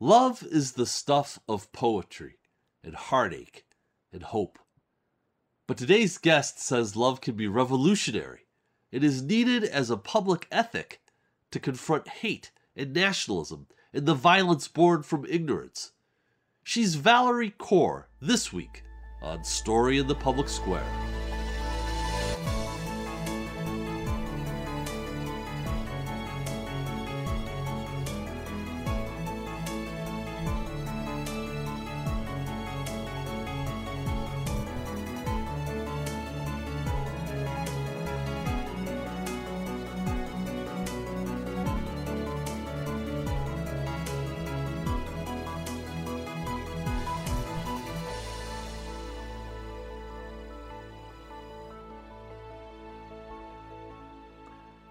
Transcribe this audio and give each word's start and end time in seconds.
Love 0.00 0.42
is 0.42 0.72
the 0.72 0.86
stuff 0.86 1.38
of 1.48 1.72
poetry 1.72 2.38
and 2.82 2.94
heartache 2.94 3.64
and 4.12 4.22
hope. 4.22 4.58
But 5.66 5.78
today's 5.78 6.18
guest 6.18 6.60
says 6.60 6.96
love 6.96 7.20
can 7.20 7.36
be 7.36 7.48
revolutionary. 7.48 8.46
It 8.90 9.02
is 9.02 9.22
needed 9.22 9.64
as 9.64 9.90
a 9.90 9.96
public 9.96 10.46
ethic 10.50 11.00
to 11.52 11.60
confront 11.60 12.08
hate 12.08 12.50
and 12.76 12.92
nationalism 12.92 13.68
and 13.92 14.06
the 14.06 14.14
violence 14.14 14.68
born 14.68 15.02
from 15.02 15.24
ignorance. 15.26 15.92
She's 16.64 16.96
Valarie 16.96 17.56
Kaur 17.56 18.04
this 18.20 18.52
week 18.52 18.82
on 19.22 19.44
Story 19.44 19.98
in 19.98 20.06
the 20.06 20.14
Public 20.14 20.48
Square. 20.48 21.13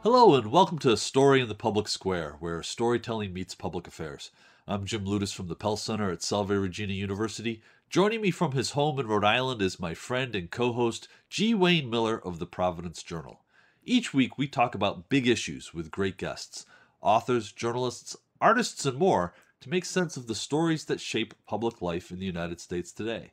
Hello, 0.04 0.36
and 0.36 0.52
welcome 0.52 0.80
to 0.80 0.92
A 0.92 0.98
Story 0.98 1.40
in 1.40 1.48
the 1.48 1.56
Public 1.56 1.88
Square, 1.88 2.36
where 2.42 2.62
storytelling 2.62 3.32
meets 3.32 3.56
public 3.56 3.88
affairs. 3.88 4.32
I'm 4.68 4.84
Jim 4.84 5.06
Ludes 5.06 5.34
from 5.34 5.48
the 5.48 5.56
Pell 5.56 5.78
Center 5.78 6.12
at 6.12 6.22
Salve 6.22 6.50
Regina 6.50 6.92
University. 6.92 7.62
Joining 7.90 8.20
me 8.20 8.30
from 8.30 8.52
his 8.52 8.72
home 8.72 9.00
in 9.00 9.08
Rhode 9.08 9.24
Island 9.24 9.62
is 9.62 9.80
my 9.80 9.94
friend 9.94 10.36
and 10.36 10.52
co 10.52 10.74
host, 10.74 11.08
G. 11.30 11.54
Wayne 11.54 11.90
Miller 11.90 12.22
of 12.22 12.40
the 12.40 12.46
Providence 12.46 13.02
Journal. 13.02 13.46
Each 13.86 14.14
week, 14.14 14.38
we 14.38 14.46
talk 14.46 14.76
about 14.76 15.08
big 15.08 15.26
issues 15.26 15.74
with 15.74 15.90
great 15.90 16.18
guests 16.18 16.66
authors, 17.00 17.54
journalists, 17.54 18.18
artists, 18.42 18.86
and 18.86 18.98
more 18.98 19.34
to 19.62 19.70
make 19.70 19.86
sense 19.86 20.18
of 20.18 20.28
the 20.28 20.36
stories 20.36 20.84
that 20.84 21.00
shape 21.00 21.34
public 21.48 21.82
life 21.82 22.12
in 22.12 22.20
the 22.20 22.26
United 22.26 22.60
States 22.60 22.92
today. 22.92 23.32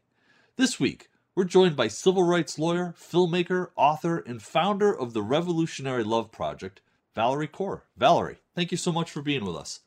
This 0.54 0.78
week, 0.78 1.09
we're 1.41 1.44
joined 1.44 1.74
by 1.74 1.88
civil 1.88 2.22
rights 2.22 2.58
lawyer, 2.58 2.94
filmmaker, 2.98 3.69
author, 3.74 4.19
and 4.19 4.42
founder 4.42 4.94
of 4.94 5.14
the 5.14 5.22
Revolutionary 5.22 6.05
Love 6.05 6.30
Project, 6.30 6.82
Valarie 7.16 7.50
Kaur. 7.50 7.80
Valarie, 7.98 8.36
thank 8.55 8.70
you 8.70 8.77
so 8.77 8.92
much 8.92 9.10
for 9.10 9.22
being 9.22 9.47
with 9.47 9.56
us. 9.56 9.80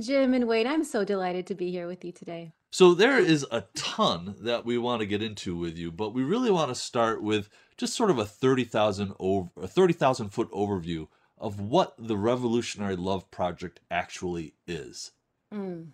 Jim 0.00 0.34
and 0.34 0.48
Wayne, 0.48 0.66
I'm 0.66 0.82
so 0.82 1.04
delighted 1.04 1.46
to 1.46 1.54
be 1.54 1.70
here 1.70 1.86
with 1.86 2.04
you 2.04 2.10
today. 2.10 2.54
So, 2.72 2.92
there 2.92 3.20
is 3.20 3.46
a 3.52 3.66
ton 3.76 4.34
that 4.40 4.64
we 4.64 4.76
want 4.76 4.98
to 4.98 5.06
get 5.06 5.22
into 5.22 5.56
with 5.56 5.78
you, 5.78 5.92
but 5.92 6.12
we 6.12 6.24
really 6.24 6.50
want 6.50 6.70
to 6.70 6.74
start 6.74 7.22
with 7.22 7.48
just 7.76 7.94
sort 7.94 8.10
of 8.10 8.18
a 8.18 8.24
30,000 8.24 9.14
over, 9.20 9.50
a 9.62 9.68
30,000 9.68 10.30
foot 10.30 10.50
overview 10.50 11.06
of 11.38 11.60
what 11.60 11.94
the 11.96 12.16
Revolutionary 12.16 12.96
Love 12.96 13.30
Project 13.30 13.78
actually 13.92 14.54
is. 14.66 15.12
Mm. 15.54 15.90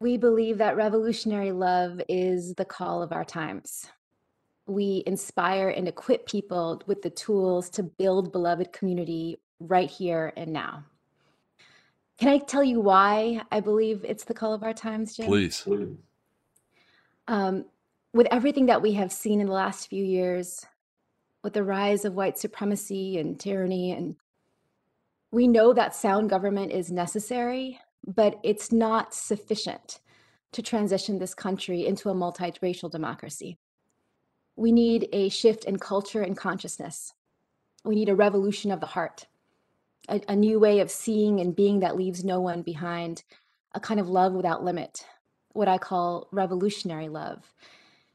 We 0.00 0.16
believe 0.16 0.58
that 0.58 0.76
revolutionary 0.76 1.50
love 1.50 2.00
is 2.08 2.54
the 2.54 2.64
call 2.64 3.02
of 3.02 3.12
our 3.12 3.24
times. 3.24 3.86
We 4.66 5.02
inspire 5.06 5.70
and 5.70 5.88
equip 5.88 6.26
people 6.26 6.82
with 6.86 7.02
the 7.02 7.10
tools 7.10 7.68
to 7.70 7.82
build 7.82 8.30
beloved 8.30 8.72
community 8.72 9.40
right 9.58 9.90
here 9.90 10.32
and 10.36 10.52
now. 10.52 10.84
Can 12.18 12.28
I 12.28 12.38
tell 12.38 12.62
you 12.62 12.80
why 12.80 13.42
I 13.50 13.60
believe 13.60 14.04
it's 14.04 14.24
the 14.24 14.34
call 14.34 14.52
of 14.52 14.62
our 14.62 14.72
times, 14.72 15.16
Jim? 15.16 15.26
Please. 15.26 15.66
Um, 17.26 17.64
with 18.12 18.28
everything 18.30 18.66
that 18.66 18.82
we 18.82 18.92
have 18.94 19.12
seen 19.12 19.40
in 19.40 19.46
the 19.46 19.52
last 19.52 19.88
few 19.88 20.04
years, 20.04 20.64
with 21.42 21.54
the 21.54 21.64
rise 21.64 22.04
of 22.04 22.14
white 22.14 22.38
supremacy 22.38 23.18
and 23.18 23.38
tyranny, 23.38 23.92
and 23.92 24.16
we 25.30 25.46
know 25.46 25.72
that 25.72 25.94
sound 25.94 26.30
government 26.30 26.72
is 26.72 26.90
necessary, 26.90 27.80
but 28.06 28.38
it's 28.42 28.72
not 28.72 29.14
sufficient 29.14 30.00
to 30.52 30.62
transition 30.62 31.18
this 31.18 31.34
country 31.34 31.86
into 31.86 32.08
a 32.08 32.14
multiracial 32.14 32.90
democracy. 32.90 33.58
We 34.56 34.72
need 34.72 35.08
a 35.12 35.28
shift 35.28 35.64
in 35.64 35.78
culture 35.78 36.22
and 36.22 36.36
consciousness. 36.36 37.12
We 37.84 37.94
need 37.94 38.08
a 38.08 38.14
revolution 38.14 38.70
of 38.70 38.80
the 38.80 38.86
heart, 38.86 39.26
a, 40.08 40.20
a, 40.28 40.34
new 40.34 40.58
way 40.58 40.80
of 40.80 40.90
seeing 40.90 41.40
and 41.40 41.54
being 41.54 41.80
that 41.80 41.96
leaves 41.96 42.24
no 42.24 42.40
one 42.40 42.62
behind, 42.62 43.22
a 43.74 43.80
kind 43.80 44.00
of 44.00 44.08
love 44.08 44.32
without 44.32 44.64
limit, 44.64 45.04
what 45.52 45.68
I 45.68 45.78
call 45.78 46.28
revolutionary 46.32 47.08
love. 47.08 47.52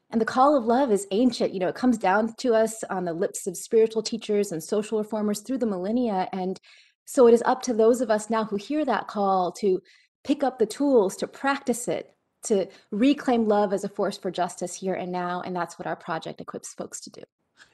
And 0.10 0.22
the 0.22 0.26
call 0.26 0.56
of 0.56 0.66
love 0.66 0.92
is 0.92 1.08
ancient. 1.12 1.54
You 1.54 1.60
know, 1.60 1.70
it 1.70 1.76
comes 1.76 1.98
down 1.98 2.34
to 2.36 2.54
us 2.54 2.84
on 2.90 3.06
the 3.06 3.14
lips 3.14 3.48
of 3.48 3.58
spiritual 3.58 4.04
teachers 4.04 4.52
and 4.52 4.64
social 4.64 5.00
reformers 5.00 5.42
through 5.42 5.58
the 5.58 5.66
millennia. 5.66 6.30
And 6.32 6.60
so 7.06 7.28
it 7.28 7.34
is 7.34 7.44
up 7.46 7.62
to 7.64 7.74
those 7.74 8.02
of 8.02 8.10
us 8.10 8.30
now 8.30 8.46
who 8.46 8.56
hear 8.56 8.86
that 8.86 9.08
call 9.08 9.52
to 9.54 9.82
pick 10.24 10.44
up 10.44 10.60
the 10.60 10.66
tools 10.66 11.16
to 11.18 11.28
practice 11.28 11.88
it, 11.88 12.16
to 12.44 12.68
reclaim 12.92 13.48
love 13.48 13.74
as 13.74 13.84
a 13.84 13.90
force 13.90 14.18
for 14.18 14.32
justice 14.32 14.74
here 14.74 14.94
and 14.94 15.12
now. 15.12 15.42
And 15.42 15.56
that's 15.56 15.78
what 15.78 15.88
our 15.88 15.96
project 15.96 16.42
equips 16.42 16.74
folks 16.74 17.00
to 17.02 17.10
do. 17.10 17.22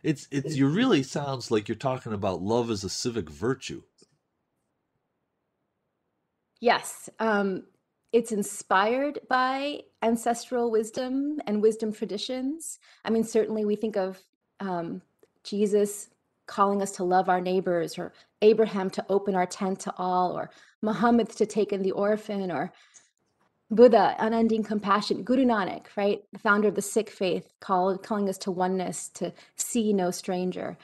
It's 0.03 0.27
it's 0.31 0.55
you 0.55 0.67
really 0.67 1.03
sounds 1.03 1.51
like 1.51 1.67
you're 1.67 1.75
talking 1.75 2.13
about 2.13 2.41
love 2.41 2.69
as 2.69 2.83
a 2.83 2.89
civic 2.89 3.29
virtue. 3.29 3.81
Yes. 6.59 7.09
Um, 7.19 7.63
it's 8.11 8.31
inspired 8.31 9.19
by 9.29 9.81
ancestral 10.01 10.71
wisdom 10.71 11.39
and 11.45 11.61
wisdom 11.61 11.93
traditions. 11.93 12.79
I 13.05 13.11
mean, 13.11 13.23
certainly 13.23 13.65
we 13.65 13.75
think 13.75 13.95
of 13.97 14.19
um, 14.59 15.01
Jesus 15.43 16.09
calling 16.49 16.81
us 16.81 16.91
to 16.91 17.03
love 17.03 17.29
our 17.29 17.39
neighbors, 17.39 17.97
or 17.97 18.11
Abraham 18.41 18.89
to 18.89 19.05
open 19.07 19.35
our 19.35 19.45
tent 19.45 19.79
to 19.81 19.93
all, 19.97 20.35
or 20.37 20.49
Muhammad 20.81 21.29
to 21.29 21.45
take 21.45 21.71
in 21.71 21.83
the 21.83 21.91
orphan, 21.91 22.51
or 22.51 22.73
Buddha, 23.71 24.15
unending 24.17 24.63
compassion, 24.63 25.23
Guru 25.23 25.45
Nanak, 25.45 25.85
right, 25.95 26.23
the 26.33 26.39
founder 26.39 26.67
of 26.67 26.75
the 26.75 26.81
Sikh 26.81 27.11
faith, 27.11 27.53
calling 27.59 28.27
us 28.27 28.37
to 28.39 28.51
oneness, 28.51 29.09
to 29.09 29.31
see 29.55 29.93
no 29.93 30.09
stranger. 30.09 30.75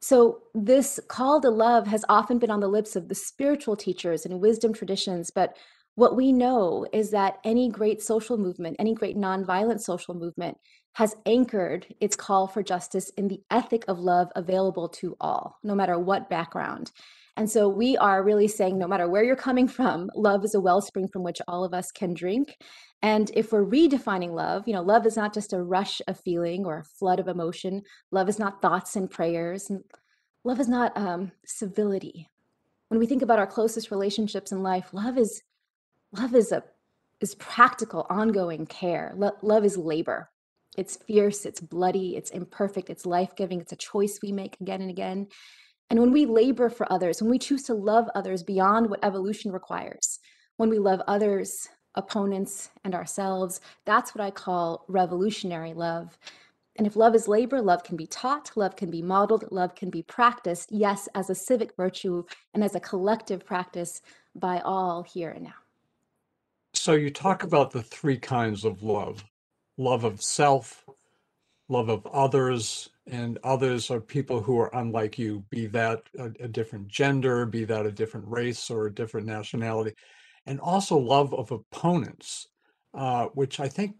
So, 0.00 0.42
this 0.54 0.98
call 1.08 1.40
to 1.42 1.50
love 1.50 1.86
has 1.86 2.04
often 2.08 2.38
been 2.38 2.50
on 2.50 2.60
the 2.60 2.68
lips 2.68 2.96
of 2.96 3.08
the 3.08 3.14
spiritual 3.14 3.76
teachers 3.76 4.26
and 4.26 4.40
wisdom 4.40 4.72
traditions, 4.72 5.30
but 5.30 5.56
what 6.00 6.16
we 6.16 6.32
know 6.32 6.86
is 6.94 7.10
that 7.10 7.36
any 7.44 7.68
great 7.68 8.02
social 8.02 8.38
movement, 8.38 8.74
any 8.78 8.94
great 8.94 9.18
nonviolent 9.18 9.82
social 9.82 10.14
movement, 10.14 10.56
has 10.94 11.14
anchored 11.26 11.86
its 12.00 12.16
call 12.16 12.46
for 12.46 12.62
justice 12.62 13.10
in 13.18 13.28
the 13.28 13.42
ethic 13.50 13.84
of 13.86 13.98
love 13.98 14.28
available 14.34 14.88
to 14.88 15.14
all, 15.20 15.58
no 15.62 15.74
matter 15.74 15.98
what 15.98 16.30
background. 16.30 16.90
And 17.36 17.50
so 17.50 17.68
we 17.68 17.98
are 17.98 18.24
really 18.24 18.48
saying 18.48 18.78
no 18.78 18.88
matter 18.88 19.10
where 19.10 19.22
you're 19.22 19.36
coming 19.36 19.68
from, 19.68 20.08
love 20.16 20.42
is 20.42 20.54
a 20.54 20.60
wellspring 20.60 21.08
from 21.08 21.22
which 21.22 21.42
all 21.46 21.64
of 21.64 21.74
us 21.74 21.92
can 21.92 22.14
drink. 22.14 22.56
And 23.02 23.30
if 23.34 23.52
we're 23.52 23.66
redefining 23.66 24.30
love, 24.30 24.66
you 24.66 24.72
know, 24.72 24.82
love 24.82 25.04
is 25.04 25.18
not 25.18 25.34
just 25.34 25.52
a 25.52 25.62
rush 25.62 26.00
of 26.08 26.18
feeling 26.18 26.64
or 26.64 26.78
a 26.78 26.84
flood 26.98 27.20
of 27.20 27.28
emotion. 27.28 27.82
Love 28.10 28.30
is 28.30 28.38
not 28.38 28.62
thoughts 28.62 28.96
and 28.96 29.10
prayers. 29.10 29.70
Love 30.44 30.60
is 30.60 30.68
not 30.68 30.96
um, 30.96 31.32
civility. 31.44 32.26
When 32.88 32.98
we 32.98 33.06
think 33.06 33.20
about 33.20 33.38
our 33.38 33.46
closest 33.46 33.90
relationships 33.90 34.50
in 34.50 34.62
life, 34.62 34.94
love 34.94 35.18
is 35.18 35.42
love 36.12 36.34
is 36.34 36.52
a 36.52 36.62
is 37.20 37.34
practical, 37.34 38.06
ongoing 38.08 38.66
care. 38.66 39.12
Lo- 39.14 39.36
love 39.42 39.64
is 39.64 39.76
labor. 39.76 40.30
It's 40.76 40.96
fierce, 40.96 41.44
it's 41.44 41.60
bloody, 41.60 42.16
it's 42.16 42.30
imperfect, 42.30 42.88
it's 42.88 43.04
life 43.04 43.36
giving, 43.36 43.60
it's 43.60 43.72
a 43.72 43.76
choice 43.76 44.20
we 44.22 44.32
make 44.32 44.56
again 44.60 44.80
and 44.80 44.90
again. 44.90 45.26
And 45.90 45.98
when 46.00 46.12
we 46.12 46.24
labor 46.24 46.70
for 46.70 46.90
others, 46.90 47.20
when 47.20 47.30
we 47.30 47.38
choose 47.38 47.64
to 47.64 47.74
love 47.74 48.08
others 48.14 48.42
beyond 48.42 48.88
what 48.88 49.04
evolution 49.04 49.52
requires, 49.52 50.20
when 50.56 50.70
we 50.70 50.78
love 50.78 51.02
others, 51.08 51.68
opponents, 51.96 52.70
and 52.84 52.94
ourselves, 52.94 53.60
that's 53.84 54.14
what 54.14 54.24
I 54.24 54.30
call 54.30 54.84
revolutionary 54.88 55.74
love. 55.74 56.16
And 56.76 56.86
if 56.86 56.96
love 56.96 57.16
is 57.16 57.26
labor, 57.26 57.60
love 57.60 57.82
can 57.82 57.96
be 57.96 58.06
taught, 58.06 58.52
love 58.54 58.76
can 58.76 58.90
be 58.90 59.02
modeled, 59.02 59.44
love 59.50 59.74
can 59.74 59.90
be 59.90 60.02
practiced, 60.02 60.70
yes, 60.70 61.08
as 61.14 61.28
a 61.28 61.34
civic 61.34 61.76
virtue 61.76 62.24
and 62.54 62.62
as 62.62 62.76
a 62.76 62.80
collective 62.80 63.44
practice 63.44 64.00
by 64.36 64.60
all 64.60 65.02
here 65.02 65.30
and 65.30 65.44
now. 65.44 65.54
So 66.80 66.94
you 66.94 67.10
talk 67.10 67.42
about 67.42 67.72
the 67.72 67.82
three 67.82 68.16
kinds 68.16 68.64
of 68.64 68.82
love 68.82 69.22
love 69.76 70.04
of 70.04 70.22
self, 70.22 70.86
love 71.68 71.90
of 71.90 72.06
others, 72.06 72.88
and 73.06 73.38
others 73.44 73.90
are 73.90 74.00
people 74.00 74.40
who 74.40 74.58
are 74.58 74.74
unlike 74.74 75.18
you, 75.18 75.44
be 75.50 75.66
that 75.66 76.04
a, 76.18 76.30
a, 76.40 76.48
different 76.48 76.88
gender, 76.88 77.44
be 77.44 77.64
that 77.66 77.84
a 77.84 77.92
different 77.92 78.26
race 78.28 78.70
or 78.70 78.86
a 78.86 78.94
different 78.94 79.26
nationality, 79.26 79.94
and 80.46 80.58
also 80.58 80.96
love 80.96 81.34
of 81.34 81.50
opponents, 81.50 82.48
uh, 82.94 83.26
which 83.34 83.60
I 83.60 83.68
think 83.68 83.96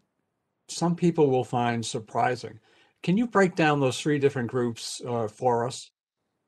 some 0.71 0.97
people 0.97 1.29
will 1.29 1.45
find 1.45 1.85
surprising. 1.85 2.59
Can 3.03 3.19
you 3.19 3.27
break 3.27 3.57
down 3.57 3.81
those 3.81 4.01
three 4.01 4.19
different 4.19 4.51
groups 4.51 5.03
uh, 5.07 5.29
for 5.29 5.67
us? 5.67 5.91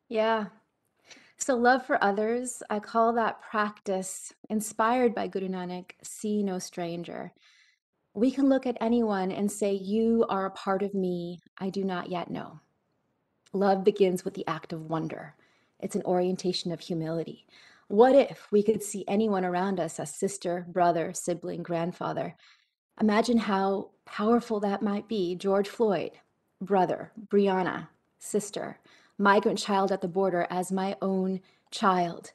Yeah. 0.09 0.47
So, 1.45 1.57
love 1.57 1.85
for 1.85 1.99
others, 2.05 2.63
I 2.71 2.79
call 2.79 3.15
that 3.15 3.43
practice 3.43 4.33
inspired 4.49 5.13
by 5.13 5.27
Guru 5.27 5.49
Nanak, 5.49 5.91
see 6.01 6.41
no 6.41 6.61
stranger. 6.61 7.33
We 8.15 8.31
can 8.31 8.49
look 8.49 8.65
at 8.65 8.79
anyone 8.81 9.33
and 9.33 9.51
say, 9.51 9.73
You 9.73 10.25
are 10.29 10.47
a 10.47 10.53
part 10.53 10.83
of 10.83 10.95
me 10.95 11.41
I 11.59 11.69
do 11.69 11.83
not 11.83 12.13
yet 12.13 12.31
know. 12.31 12.61
Love 13.53 13.83
begins 13.83 14.25
with 14.25 14.35
the 14.35 14.47
act 14.47 14.73
of 14.73 14.89
wonder, 14.89 15.35
it's 15.81 15.97
an 15.97 16.05
orientation 16.05 16.71
of 16.71 16.79
humility. 16.79 17.45
What 17.89 18.15
if 18.15 18.47
we 18.53 18.63
could 18.63 18.81
see 18.81 19.05
anyone 19.09 19.45
around 19.45 19.81
us 19.81 19.99
as 19.99 20.15
sister, 20.15 20.65
brother, 20.69 21.13
sibling, 21.13 21.65
grandfather? 21.65 22.37
Imagine 23.01 23.39
how 23.39 23.91
powerful 24.05 24.61
that 24.61 24.81
might 24.81 25.09
be. 25.09 25.35
George 25.35 25.69
Floyd, 25.69 26.13
brother, 26.61 27.11
Brianna, 27.27 27.89
sister, 28.21 28.79
migrant 29.23 29.59
child 29.59 29.93
at 29.93 30.01
the 30.01 30.09
border 30.09 30.47
as 30.51 30.73
my 30.73 30.97
own 31.01 31.41
child. 31.71 32.33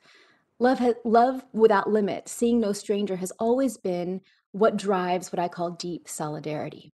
Love, 0.57 0.81
love 1.03 1.43
without 1.53 1.89
limit, 1.89 2.27
seeing 2.27 2.59
no 2.59 2.73
stranger, 2.73 3.17
has 3.17 3.31
always 3.31 3.77
been 3.77 4.21
what 4.53 4.77
drives 4.77 5.31
what 5.31 5.39
I 5.39 5.49
call 5.49 5.71
deep 5.71 6.07
solidarity. 6.07 6.93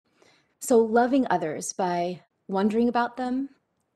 So, 0.60 0.80
loving 0.80 1.26
others 1.30 1.72
by 1.72 2.22
wondering 2.48 2.90
about 2.90 3.16
them, 3.16 3.50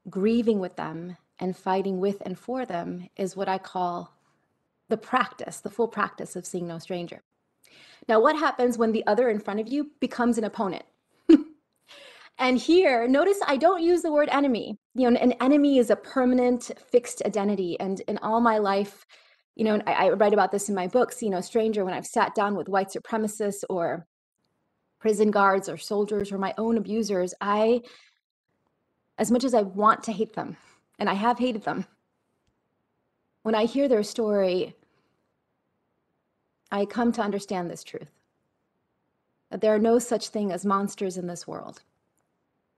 grieving 0.10 0.60
with 0.60 0.76
them, 0.76 1.18
and 1.40 1.56
fighting 1.56 2.00
with 2.00 2.22
and 2.22 2.38
for 2.38 2.66
them 2.66 3.10
is 3.18 3.36
what 3.36 3.50
I 3.50 3.58
call 3.58 4.14
the 4.90 4.98
practice, 4.98 5.60
the 5.60 5.70
full 5.70 5.88
practice 5.88 6.36
of 6.36 6.46
seeing 6.46 6.68
no 6.68 6.80
stranger. 6.80 7.22
Now, 8.08 8.22
what 8.22 8.38
happens 8.38 8.78
when 8.78 8.92
the 8.92 9.06
other 9.06 9.30
in 9.30 9.40
front 9.40 9.60
of 9.60 9.68
you 9.68 9.92
becomes 10.00 10.38
an 10.38 10.44
opponent? 10.44 10.86
And 12.40 12.58
here, 12.58 13.08
notice 13.08 13.40
I 13.48 13.58
don't 13.58 13.82
use 13.82 14.04
the 14.04 14.12
word 14.12 14.30
enemy. 14.32 14.78
You 14.94 15.10
know, 15.10 15.20
an 15.20 15.32
enemy 15.34 15.80
is 15.80 15.90
a 15.90 15.96
permanent, 15.96 16.72
fixed 16.92 17.24
identity. 17.26 17.80
And 17.80 18.00
in 18.02 18.20
all 18.20 18.42
my 18.42 18.60
life, 18.60 19.06
you 19.56 19.64
know, 19.64 19.82
I, 19.88 19.94
I 19.94 20.10
write 20.12 20.34
about 20.34 20.52
this 20.52 20.70
in 20.70 20.76
my 20.76 20.88
books, 20.88 21.24
you 21.24 21.32
know, 21.32 21.42
stranger, 21.42 21.84
when 21.84 21.96
I've 21.96 22.06
sat 22.06 22.36
down 22.36 22.56
with 22.56 22.70
white 22.70 22.90
supremacists 22.90 23.64
or 23.70 24.06
prison 25.00 25.32
guards 25.32 25.68
or 25.68 25.78
soldiers 25.78 26.32
or 26.32 26.38
my 26.38 26.54
own 26.60 26.78
abusers, 26.78 27.34
I, 27.42 27.82
as 29.18 29.32
much 29.32 29.44
as 29.44 29.56
I 29.56 29.64
want 29.64 30.04
to 30.04 30.12
hate 30.12 30.34
them, 30.34 30.58
and 31.00 31.10
I 31.10 31.14
have 31.14 31.40
hated 31.40 31.64
them, 31.64 31.86
when 33.42 33.56
I 33.56 33.66
hear 33.66 33.88
their 33.88 34.04
story, 34.04 34.76
I 36.72 36.86
come 36.86 37.12
to 37.14 37.22
understand 37.22 37.72
this 37.72 37.84
truth 37.84 38.10
that 39.50 39.62
there 39.62 39.74
are 39.74 39.80
no 39.80 39.98
such 39.98 40.28
thing 40.28 40.52
as 40.52 40.66
monsters 40.66 41.18
in 41.18 41.26
this 41.26 41.48
world 41.48 41.82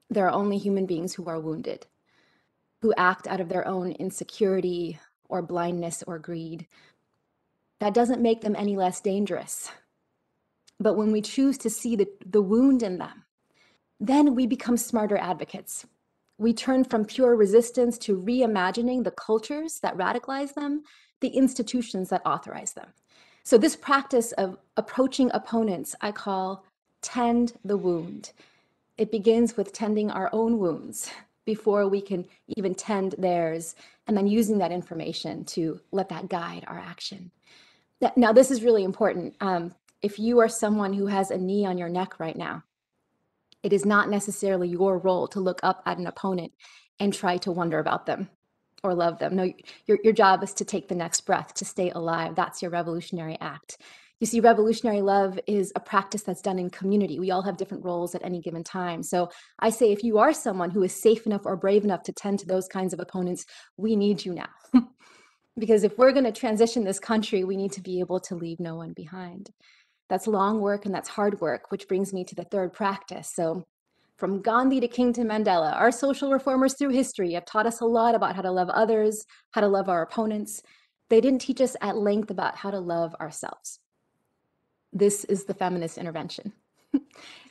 there 0.10 0.26
are 0.26 0.32
only 0.32 0.58
human 0.58 0.86
beings 0.86 1.14
who 1.14 1.26
are 1.28 1.40
wounded, 1.40 1.86
who 2.82 2.94
act 2.98 3.28
out 3.28 3.40
of 3.40 3.50
their 3.50 3.68
own 3.68 3.92
insecurity 3.94 5.00
or 5.28 5.42
blindness 5.42 6.04
or 6.08 6.18
greed. 6.18 6.68
That 7.80 7.94
doesn't 7.94 8.22
make 8.22 8.42
them 8.42 8.56
any 8.56 8.76
less 8.76 9.00
dangerous. 9.02 9.72
But 10.80 10.96
when 10.96 11.12
we 11.12 11.22
choose 11.22 11.58
to 11.60 11.70
see 11.70 11.96
the, 11.96 12.08
the 12.26 12.42
wound 12.42 12.84
in 12.84 12.98
them, 12.98 13.26
then 14.00 14.34
we 14.34 14.48
become 14.48 14.78
smarter 14.78 15.18
advocates. 15.18 15.86
We 16.38 16.54
turn 16.54 16.86
from 16.86 17.06
pure 17.06 17.36
resistance 17.36 17.98
to 18.00 18.18
reimagining 18.18 19.04
the 19.04 19.12
cultures 19.12 19.80
that 19.82 19.98
radicalize 19.98 20.54
them, 20.54 20.84
the 21.20 21.28
institutions 21.28 22.10
that 22.10 22.22
authorize 22.26 22.74
them. 22.74 22.88
So, 23.44 23.58
this 23.58 23.76
practice 23.76 24.32
of 24.34 24.58
approaching 24.78 25.32
opponents, 25.34 25.96
I 26.02 26.12
call 26.12 26.66
tend 27.02 27.54
the 27.66 27.78
wound. 27.78 28.32
It 29.00 29.12
begins 29.12 29.56
with 29.56 29.72
tending 29.72 30.12
our 30.12 30.30
own 30.34 30.60
wounds 30.60 31.10
before 31.46 31.88
we 31.88 32.02
can 32.02 32.26
even 32.58 32.76
tend 32.76 33.16
theirs, 33.18 33.74
and 34.06 34.16
then 34.16 34.28
using 34.28 34.58
that 34.58 34.74
information 34.74 35.46
to 35.46 35.80
let 35.92 36.10
that 36.10 36.30
guide 36.30 36.66
our 36.68 36.78
action. 36.78 37.32
Now, 38.18 38.34
this 38.34 38.52
is 38.52 38.62
really 38.62 38.84
important. 38.84 39.36
Um, 39.40 39.74
if 40.02 40.20
you 40.20 40.40
are 40.40 40.50
someone 40.50 40.94
who 40.94 41.08
has 41.08 41.32
a 41.32 41.38
knee 41.38 41.66
on 41.66 41.78
your 41.78 41.90
neck 41.90 42.20
right 42.20 42.36
now, 42.36 42.64
it 43.64 43.72
is 43.72 43.86
not 43.86 44.10
necessarily 44.10 44.68
your 44.68 45.00
role 45.00 45.28
to 45.30 45.40
look 45.40 45.62
up 45.64 45.82
at 45.86 45.98
an 45.98 46.08
opponent 46.08 46.52
and 47.00 47.14
try 47.14 47.38
to 47.38 47.52
wonder 47.54 47.80
about 47.80 48.06
them 48.06 48.30
or 48.84 48.94
love 48.94 49.18
them. 49.20 49.36
No, 49.36 49.52
your, 49.86 49.98
your 50.04 50.14
job 50.14 50.44
is 50.44 50.54
to 50.56 50.66
take 50.66 50.90
the 50.90 50.96
next 50.96 51.22
breath, 51.22 51.54
to 51.56 51.66
stay 51.66 51.90
alive. 51.90 52.36
That's 52.36 52.62
your 52.62 52.72
revolutionary 52.72 53.38
act. 53.40 53.78
You 54.20 54.28
see, 54.28 54.42
revolutionary 54.42 55.02
love 55.02 55.40
is 55.48 55.72
a 55.76 55.80
practice 55.80 56.24
that's 56.24 56.42
done 56.42 56.60
in 56.60 56.70
community. 56.70 57.20
We 57.20 57.32
all 57.32 57.42
have 57.44 57.56
different 57.56 57.86
roles 57.86 58.16
at 58.16 58.24
any 58.24 58.42
given 58.42 58.66
time. 58.66 59.02
So 59.02 59.30
I 59.60 59.70
say, 59.70 59.94
if 59.94 60.04
you 60.04 60.18
are 60.18 60.34
someone 60.34 60.72
who 60.72 60.84
is 60.84 60.94
safe 60.94 61.26
enough 61.26 61.46
or 61.46 61.56
brave 61.56 61.86
enough 61.86 62.04
to 62.04 62.12
tend 62.12 62.40
to 62.40 62.46
those 62.46 62.68
kinds 62.68 62.94
of 62.94 63.00
opponents, 63.00 63.46
we 63.78 63.96
need 63.96 64.26
you 64.26 64.34
now. 64.34 64.50
because 65.58 65.86
if 65.86 65.98
we're 65.98 66.12
going 66.12 66.26
to 66.26 66.34
transition 66.34 66.84
this 66.84 67.00
country, 67.00 67.46
we 67.46 67.56
need 67.56 67.72
to 67.74 67.82
be 67.82 68.02
able 68.02 68.20
to 68.22 68.36
leave 68.36 68.60
no 68.60 68.76
one 68.76 68.92
behind. 68.94 69.52
That's 70.10 70.28
long 70.28 70.60
work 70.60 70.86
and 70.86 70.94
that's 70.94 71.08
hard 71.08 71.40
work, 71.40 71.72
which 71.72 71.88
brings 71.88 72.12
me 72.12 72.26
to 72.26 72.36
the 72.36 72.46
third 72.46 72.74
practice. 72.74 73.32
So, 73.34 73.66
from 74.18 74.42
Gandhi 74.42 74.82
to 74.82 74.88
King 74.90 75.14
to 75.14 75.22
Mandela, 75.22 75.74
our 75.74 75.94
social 75.94 76.30
reformers 76.30 76.74
through 76.74 76.90
history 76.90 77.34
have 77.34 77.46
taught 77.46 77.66
us 77.66 77.80
a 77.80 77.86
lot 77.86 78.16
about 78.16 78.36
how 78.36 78.42
to 78.42 78.52
love 78.52 78.70
others, 78.70 79.24
how 79.52 79.62
to 79.62 79.68
love 79.68 79.88
our 79.88 80.02
opponents. 80.02 80.62
They 81.10 81.22
didn't 81.22 81.40
teach 81.40 81.62
us 81.62 81.78
at 81.80 81.96
length 81.96 82.30
about 82.30 82.58
how 82.58 82.70
to 82.70 82.82
love 82.82 83.16
ourselves. 83.22 83.80
This 84.92 85.24
is 85.26 85.46
the 85.46 85.54
feminist 85.54 85.98
intervention. 85.98 86.54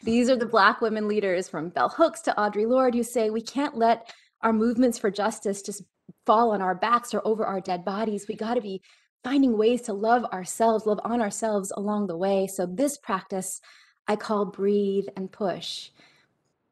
These 0.02 0.29
are 0.29 0.37
the 0.37 0.46
Black 0.46 0.81
women 0.81 1.08
leaders 1.08 1.49
from 1.49 1.69
Bell 1.69 1.88
Hooks 1.88 2.20
to 2.23 2.35
Audre 2.37 2.69
Lorde 2.69 2.94
who 2.94 3.02
say 3.02 3.31
we 3.31 3.43
can't 3.43 3.76
let 3.76 4.12
our 4.43 4.52
movements 4.52 4.99
for 4.99 5.11
justice 5.11 5.62
just 5.62 5.82
fall 6.26 6.52
on 6.52 6.62
our 6.62 6.75
backs 6.75 7.14
or 7.14 7.26
over 7.26 7.44
our 7.44 7.61
dead 7.61 7.85
bodies. 7.85 8.26
We 8.29 8.35
got 8.35 8.55
to 8.55 8.61
be 8.61 8.82
finding 9.23 9.56
ways 9.58 9.82
to 9.82 9.93
love 9.93 10.25
ourselves, 10.26 10.87
love 10.87 11.00
on 11.05 11.20
ourselves 11.20 11.73
along 11.76 12.06
the 12.06 12.17
way. 12.17 12.46
So, 12.46 12.67
this 12.67 12.96
practice 12.96 13.61
I 14.06 14.17
call 14.17 14.46
breathe 14.46 15.06
and 15.17 15.31
push. 15.31 15.90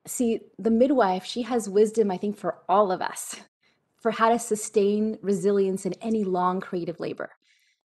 See, 0.06 0.40
the 0.58 0.70
midwife, 0.70 1.24
she 1.24 1.42
has 1.42 1.68
wisdom, 1.68 2.10
I 2.10 2.16
think, 2.16 2.38
for 2.38 2.58
all 2.68 2.90
of 2.90 3.02
us, 3.02 3.36
for 4.00 4.10
how 4.10 4.30
to 4.30 4.38
sustain 4.38 5.18
resilience 5.20 5.84
in 5.84 5.92
any 5.94 6.24
long 6.24 6.60
creative 6.60 6.98
labor. 7.00 7.30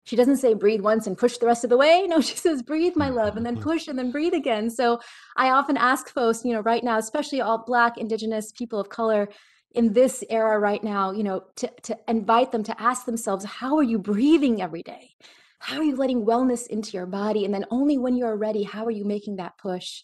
She 0.04 0.16
doesn't 0.16 0.38
say 0.38 0.54
breathe 0.54 0.82
once 0.82 1.08
and 1.08 1.18
push 1.18 1.38
the 1.38 1.46
rest 1.46 1.64
of 1.64 1.70
the 1.70 1.78
way. 1.78 2.06
No, 2.10 2.22
she 2.22 2.36
says 2.36 2.62
breathe, 2.62 2.96
my 2.96 3.10
love, 3.10 3.38
and 3.38 3.46
then 3.46 3.56
mm-hmm. 3.56 3.70
push 3.70 3.88
and 3.88 3.98
then 3.98 4.12
breathe 4.12 4.34
again. 4.34 4.70
So 4.70 5.00
I 5.38 5.52
often 5.52 5.78
ask 5.78 6.10
folks, 6.10 6.44
you 6.44 6.54
know, 6.54 6.62
right 6.62 6.84
now, 6.84 6.98
especially 6.98 7.42
all 7.42 7.64
Black, 7.66 7.98
Indigenous, 7.98 8.52
people 8.52 8.80
of 8.80 8.90
color 8.90 9.30
in 9.74 9.94
this 9.94 10.24
era 10.30 10.60
right 10.60 10.84
now, 10.84 11.12
you 11.12 11.24
know, 11.24 11.44
to, 11.56 11.72
to 11.84 11.98
invite 12.08 12.52
them 12.52 12.64
to 12.64 12.82
ask 12.82 13.06
themselves, 13.06 13.46
how 13.46 13.78
are 13.78 13.84
you 13.84 13.98
breathing 13.98 14.62
every 14.62 14.84
day? 14.84 15.12
How 15.60 15.78
are 15.78 15.84
you 15.84 15.96
letting 15.96 16.26
wellness 16.26 16.68
into 16.68 16.92
your 16.92 17.06
body? 17.06 17.46
And 17.46 17.54
then 17.54 17.66
only 17.70 17.98
when 17.98 18.18
you're 18.18 18.36
ready, 18.36 18.64
how 18.64 18.84
are 18.86 18.92
you 18.92 19.06
making 19.06 19.38
that 19.38 19.58
push? 19.58 20.04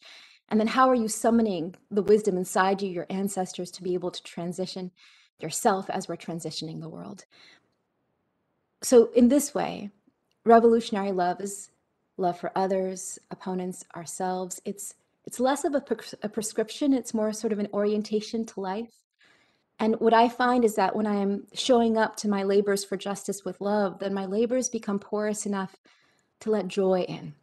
And 0.49 0.59
then 0.59 0.67
how 0.67 0.87
are 0.87 0.95
you 0.95 1.07
summoning 1.07 1.75
the 1.91 2.03
wisdom 2.03 2.37
inside 2.37 2.81
you, 2.81 2.89
your 2.89 3.07
ancestors, 3.09 3.71
to 3.71 3.83
be 3.83 3.93
able 3.93 4.11
to 4.11 4.23
transition 4.23 4.91
yourself 5.39 5.89
as 5.89 6.07
we're 6.07 6.15
transitioning 6.15 6.79
the 6.79 6.87
world? 6.87 7.25
So, 8.81 9.11
in 9.13 9.27
this 9.27 9.55
way, 9.55 9.91
revolutionary 10.45 11.11
love 11.11 11.41
is 11.41 11.69
love 12.17 12.39
for 12.39 12.51
others, 12.55 13.19
opponents, 13.31 13.85
ourselves. 13.95 14.61
It's 14.65 14.93
it's 15.25 15.39
less 15.41 15.65
of 15.65 15.75
a, 15.75 15.83
a 16.23 16.29
prescription, 16.29 16.93
it's 16.93 17.13
more 17.13 17.33
sort 17.33 17.51
of 17.51 17.59
an 17.59 17.67
orientation 17.73 18.45
to 18.45 18.61
life. 18.61 19.03
And 19.79 19.95
what 19.99 20.13
I 20.13 20.29
find 20.29 20.63
is 20.63 20.75
that 20.75 20.95
when 20.95 21.05
I 21.05 21.15
am 21.15 21.45
showing 21.53 21.97
up 21.97 22.15
to 22.17 22.29
my 22.29 22.43
labors 22.43 22.83
for 22.83 22.97
justice 22.97 23.43
with 23.43 23.61
love, 23.61 23.99
then 23.99 24.13
my 24.13 24.25
labors 24.25 24.69
become 24.69 24.99
porous 24.99 25.45
enough 25.45 25.75
to 26.39 26.49
let 26.49 26.67
joy 26.67 27.01
in. 27.01 27.33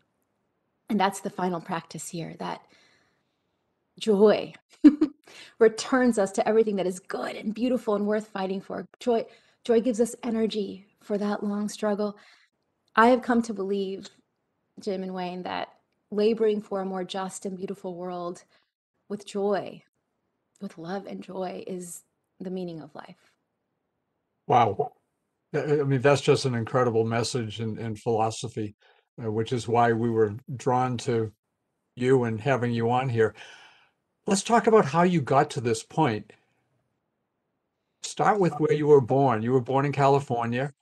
And 0.88 0.98
that's 0.98 1.20
the 1.20 1.30
final 1.30 1.60
practice 1.60 2.08
here 2.08 2.34
that 2.38 2.62
joy 3.98 4.54
returns 5.58 6.18
us 6.18 6.32
to 6.32 6.48
everything 6.48 6.76
that 6.76 6.86
is 6.86 7.00
good 7.00 7.36
and 7.36 7.54
beautiful 7.54 7.94
and 7.94 8.06
worth 8.06 8.28
fighting 8.28 8.60
for. 8.60 8.86
Joy 8.98 9.26
joy 9.64 9.80
gives 9.80 10.00
us 10.00 10.16
energy 10.22 10.86
for 11.04 11.18
that 11.18 11.44
long 11.44 11.68
struggle. 11.68 12.16
I 12.96 13.08
have 13.08 13.22
come 13.22 13.42
to 13.42 13.54
believe, 13.54 14.08
Jim 14.80 15.02
and 15.02 15.14
Wayne, 15.14 15.42
that 15.42 15.68
laboring 16.10 16.62
for 16.62 16.80
a 16.80 16.84
more 16.84 17.04
just 17.04 17.44
and 17.44 17.56
beautiful 17.56 17.94
world 17.94 18.44
with 19.08 19.26
joy, 19.26 19.82
with 20.60 20.78
love 20.78 21.06
and 21.06 21.22
joy, 21.22 21.64
is 21.66 22.02
the 22.40 22.50
meaning 22.50 22.80
of 22.80 22.94
life. 22.94 23.32
Wow. 24.46 24.92
I 25.54 25.82
mean, 25.84 26.00
that's 26.00 26.20
just 26.20 26.44
an 26.44 26.54
incredible 26.54 27.04
message 27.04 27.60
and, 27.60 27.78
and 27.78 27.98
philosophy, 27.98 28.74
uh, 29.22 29.30
which 29.30 29.52
is 29.52 29.68
why 29.68 29.92
we 29.92 30.10
were 30.10 30.34
drawn 30.56 30.96
to 30.98 31.32
you 31.94 32.24
and 32.24 32.40
having 32.40 32.72
you 32.72 32.90
on 32.90 33.08
here. 33.08 33.34
Let's 34.26 34.42
talk 34.42 34.66
about 34.66 34.84
how 34.86 35.02
you 35.02 35.20
got 35.20 35.50
to 35.50 35.60
this 35.60 35.82
point. 35.82 36.32
Start 38.02 38.40
with 38.40 38.52
where 38.54 38.72
you 38.72 38.86
were 38.86 39.00
born. 39.00 39.42
You 39.42 39.52
were 39.52 39.60
born 39.60 39.84
in 39.84 39.92
California 39.92 40.72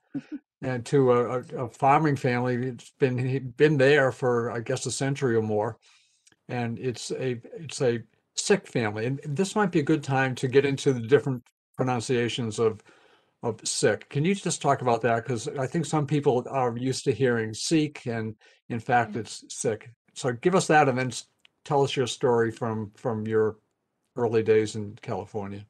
and 0.62 0.86
to 0.86 1.12
a, 1.12 1.38
a, 1.40 1.68
farming 1.68 2.16
family. 2.16 2.54
It's 2.54 2.92
been 2.98 3.52
been 3.56 3.76
there 3.76 4.12
for 4.12 4.50
I 4.50 4.60
guess 4.60 4.86
a 4.86 4.90
century 4.90 5.36
or 5.36 5.42
more, 5.42 5.78
and 6.48 6.78
it's 6.78 7.10
a 7.10 7.40
it's 7.58 7.80
a 7.82 8.02
Sikh 8.34 8.66
family. 8.66 9.06
And 9.06 9.20
this 9.24 9.54
might 9.54 9.72
be 9.72 9.80
a 9.80 9.84
good 9.84 10.02
time 10.02 10.34
to 10.36 10.48
get 10.48 10.64
into 10.64 10.92
the 10.92 11.00
different 11.00 11.42
pronunciations 11.76 12.58
of 12.58 12.82
of 13.42 13.60
Sikh. 13.64 14.08
Can 14.08 14.24
you 14.24 14.34
just 14.34 14.62
talk 14.62 14.82
about 14.82 15.02
that? 15.02 15.24
Because 15.24 15.48
I 15.48 15.66
think 15.66 15.84
some 15.84 16.06
people 16.06 16.46
are 16.48 16.76
used 16.76 17.04
to 17.04 17.12
hearing 17.12 17.52
Sikh, 17.52 18.06
and 18.06 18.36
in 18.68 18.78
fact, 18.78 19.12
mm. 19.12 19.16
it's 19.16 19.44
Sikh. 19.48 19.90
So 20.14 20.32
give 20.32 20.54
us 20.54 20.68
that, 20.68 20.88
and 20.88 20.98
then 20.98 21.10
tell 21.64 21.82
us 21.82 21.96
your 21.96 22.06
story 22.06 22.50
from 22.50 22.92
from 22.96 23.26
your 23.26 23.56
early 24.16 24.42
days 24.42 24.76
in 24.76 24.96
California. 25.02 25.66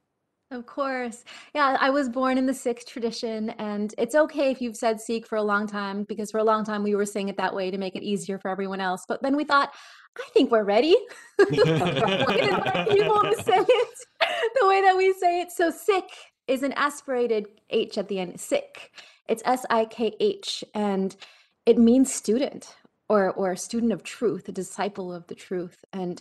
Of 0.53 0.67
course. 0.67 1.25
Yeah, 1.55 1.79
I 1.81 1.89
was 1.89 2.11
born 2.11 2.37
in 2.37 2.45
the 2.45 2.53
Sikh 2.53 2.85
tradition, 2.87 3.51
and 3.59 3.95
it's 3.97 4.15
okay 4.15 4.51
if 4.51 4.61
you've 4.61 4.77
said 4.77 5.01
Sikh 5.01 5.27
for 5.27 5.37
a 5.37 5.43
long 5.43 5.67
time, 5.67 6.05
because 6.05 6.31
for 6.31 6.39
a 6.39 6.45
long 6.45 6.63
time 6.63 6.83
we 6.83 6.95
were 6.95 7.07
saying 7.07 7.31
it 7.31 7.39
that 7.39 7.55
way 7.55 7.71
to 7.71 7.79
make 7.79 7.97
it 7.97 8.03
easier 8.03 8.39
for 8.39 8.51
everyone 8.51 8.79
else. 8.79 9.07
But 9.09 9.23
then 9.23 9.35
we 9.35 9.45
thought, 9.45 9.73
I 10.19 10.29
think 10.35 10.51
we're 10.51 10.65
ready. 10.65 10.95
we're 11.39 11.47
people 11.49 11.65
to 11.65 13.43
say 13.43 13.57
it 13.57 13.99
the 14.61 14.69
way 14.69 14.83
that 14.83 14.95
we 14.95 15.15
say 15.15 15.41
it. 15.41 15.53
So 15.53 15.71
Sikh 15.71 16.13
is 16.47 16.63
an 16.63 16.73
aspirated 16.73 17.47
H 17.71 17.97
at 17.97 18.09
the 18.09 18.19
end, 18.19 18.39
Sikh. 18.39 18.93
It's 19.29 19.43
S 19.47 19.65
I 19.71 19.87
K 19.87 20.15
H, 20.21 20.63
and 20.75 21.17
it 21.65 21.79
means 21.79 22.13
student 22.13 22.77
or 23.09 23.31
or 23.31 23.57
student 23.57 23.93
of 23.93 24.03
truth, 24.03 24.51
a 24.51 24.53
disciple 24.53 25.15
of 25.15 25.27
the 25.29 25.35
truth. 25.35 25.83
And 25.95 26.21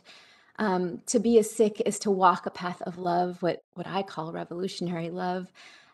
um, 0.62 1.02
to 1.08 1.20
be 1.20 1.40
a 1.40 1.44
Sikh 1.44 1.82
is 1.88 1.98
to 2.00 2.12
walk 2.12 2.46
a 2.46 2.52
path 2.52 2.84
of 2.84 3.00
love, 3.00 3.42
what 3.42 3.64
what 3.74 3.88
I 3.88 4.04
call 4.04 4.32
revolutionary 4.32 5.10
love, 5.10 5.52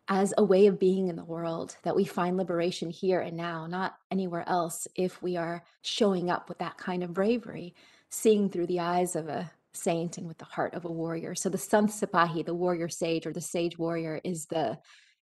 as 0.09 0.33
a 0.37 0.43
way 0.43 0.67
of 0.67 0.77
being 0.77 1.07
in 1.07 1.15
the 1.15 1.23
world. 1.23 1.77
That 1.83 1.95
we 1.95 2.03
find 2.03 2.35
liberation 2.35 2.89
here 2.89 3.21
and 3.21 3.37
now, 3.37 3.65
not 3.65 3.95
anywhere 4.11 4.43
else. 4.45 4.85
If 4.93 5.21
we 5.23 5.37
are 5.37 5.63
showing 5.83 6.29
up 6.29 6.49
with 6.49 6.57
that 6.57 6.77
kind 6.77 7.01
of 7.01 7.13
bravery, 7.13 7.75
seeing 8.09 8.49
through 8.49 8.67
the 8.67 8.81
eyes 8.81 9.15
of 9.15 9.29
a 9.29 9.49
saint 9.71 10.17
and 10.17 10.27
with 10.27 10.37
the 10.37 10.45
heart 10.45 10.73
of 10.73 10.83
a 10.83 10.91
warrior. 10.91 11.33
So 11.33 11.47
the 11.47 11.57
Sant 11.57 11.89
Sipahi, 11.89 12.45
the 12.45 12.53
warrior 12.53 12.89
sage 12.89 13.25
or 13.25 13.31
the 13.31 13.39
sage 13.39 13.77
warrior, 13.77 14.19
is 14.25 14.47
the 14.47 14.77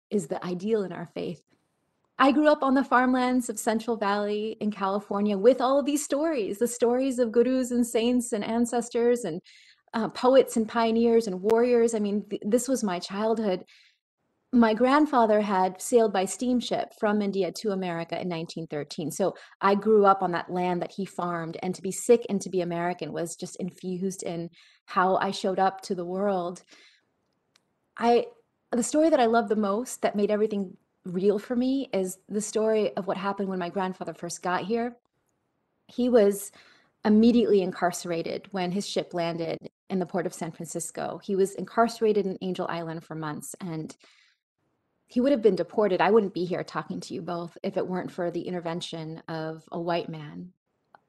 is 0.09 0.27
the 0.27 0.43
ideal 0.45 0.83
in 0.83 0.93
our 0.93 1.07
faith. 1.13 1.41
I 2.19 2.31
grew 2.31 2.47
up 2.47 2.63
on 2.63 2.75
the 2.75 2.83
farmlands 2.83 3.49
of 3.49 3.59
Central 3.59 3.97
Valley 3.97 4.57
in 4.61 4.71
California 4.71 5.37
with 5.37 5.61
all 5.61 5.79
of 5.79 5.85
these 5.85 6.03
stories 6.03 6.59
the 6.59 6.67
stories 6.67 7.19
of 7.19 7.31
gurus 7.31 7.71
and 7.71 7.85
saints 7.85 8.33
and 8.33 8.43
ancestors 8.43 9.23
and 9.23 9.41
uh, 9.93 10.09
poets 10.09 10.57
and 10.57 10.67
pioneers 10.67 11.27
and 11.27 11.41
warriors. 11.41 11.93
I 11.93 11.99
mean, 11.99 12.23
th- 12.29 12.41
this 12.45 12.67
was 12.67 12.83
my 12.83 12.99
childhood. 12.99 13.63
My 14.51 14.73
grandfather 14.73 15.41
had 15.41 15.81
sailed 15.81 16.13
by 16.13 16.25
steamship 16.25 16.93
from 16.99 17.21
India 17.21 17.51
to 17.51 17.71
America 17.71 18.15
in 18.15 18.29
1913. 18.29 19.11
So 19.11 19.33
I 19.61 19.75
grew 19.75 20.05
up 20.05 20.21
on 20.21 20.31
that 20.31 20.51
land 20.51 20.81
that 20.81 20.91
he 20.91 21.05
farmed. 21.05 21.57
And 21.63 21.73
to 21.73 21.81
be 21.81 21.91
Sikh 21.91 22.25
and 22.29 22.39
to 22.41 22.49
be 22.49 22.61
American 22.61 23.13
was 23.13 23.35
just 23.35 23.55
infused 23.57 24.23
in 24.23 24.49
how 24.85 25.17
I 25.17 25.31
showed 25.31 25.59
up 25.59 25.81
to 25.81 25.95
the 25.95 26.05
world. 26.05 26.63
I 27.97 28.25
the 28.71 28.83
story 28.83 29.09
that 29.11 29.19
I 29.19 29.27
love 29.27 29.49
the 29.49 29.55
most 29.55 30.01
that 30.01 30.15
made 30.15 30.31
everything 30.31 30.77
real 31.05 31.39
for 31.39 31.55
me 31.55 31.89
is 31.93 32.17
the 32.29 32.41
story 32.41 32.95
of 32.95 33.07
what 33.07 33.17
happened 33.17 33.49
when 33.49 33.59
my 33.59 33.69
grandfather 33.69 34.13
first 34.13 34.41
got 34.41 34.63
here. 34.63 34.95
He 35.87 36.09
was 36.09 36.51
immediately 37.05 37.61
incarcerated 37.61 38.47
when 38.51 38.71
his 38.71 38.87
ship 38.87 39.13
landed 39.13 39.69
in 39.89 39.99
the 39.99 40.05
port 40.05 40.25
of 40.25 40.33
San 40.33 40.51
Francisco. 40.51 41.19
He 41.23 41.35
was 41.35 41.55
incarcerated 41.55 42.25
in 42.25 42.37
Angel 42.41 42.65
Island 42.69 43.03
for 43.03 43.15
months 43.15 43.55
and 43.59 43.95
he 45.07 45.19
would 45.19 45.31
have 45.31 45.41
been 45.41 45.55
deported. 45.55 46.01
I 46.01 46.09
wouldn't 46.09 46.33
be 46.33 46.45
here 46.45 46.63
talking 46.63 46.99
to 47.01 47.13
you 47.13 47.21
both 47.21 47.57
if 47.61 47.77
it 47.77 47.85
weren't 47.85 48.11
for 48.11 48.31
the 48.31 48.41
intervention 48.41 49.21
of 49.27 49.63
a 49.71 49.79
white 49.79 50.09
man, 50.09 50.53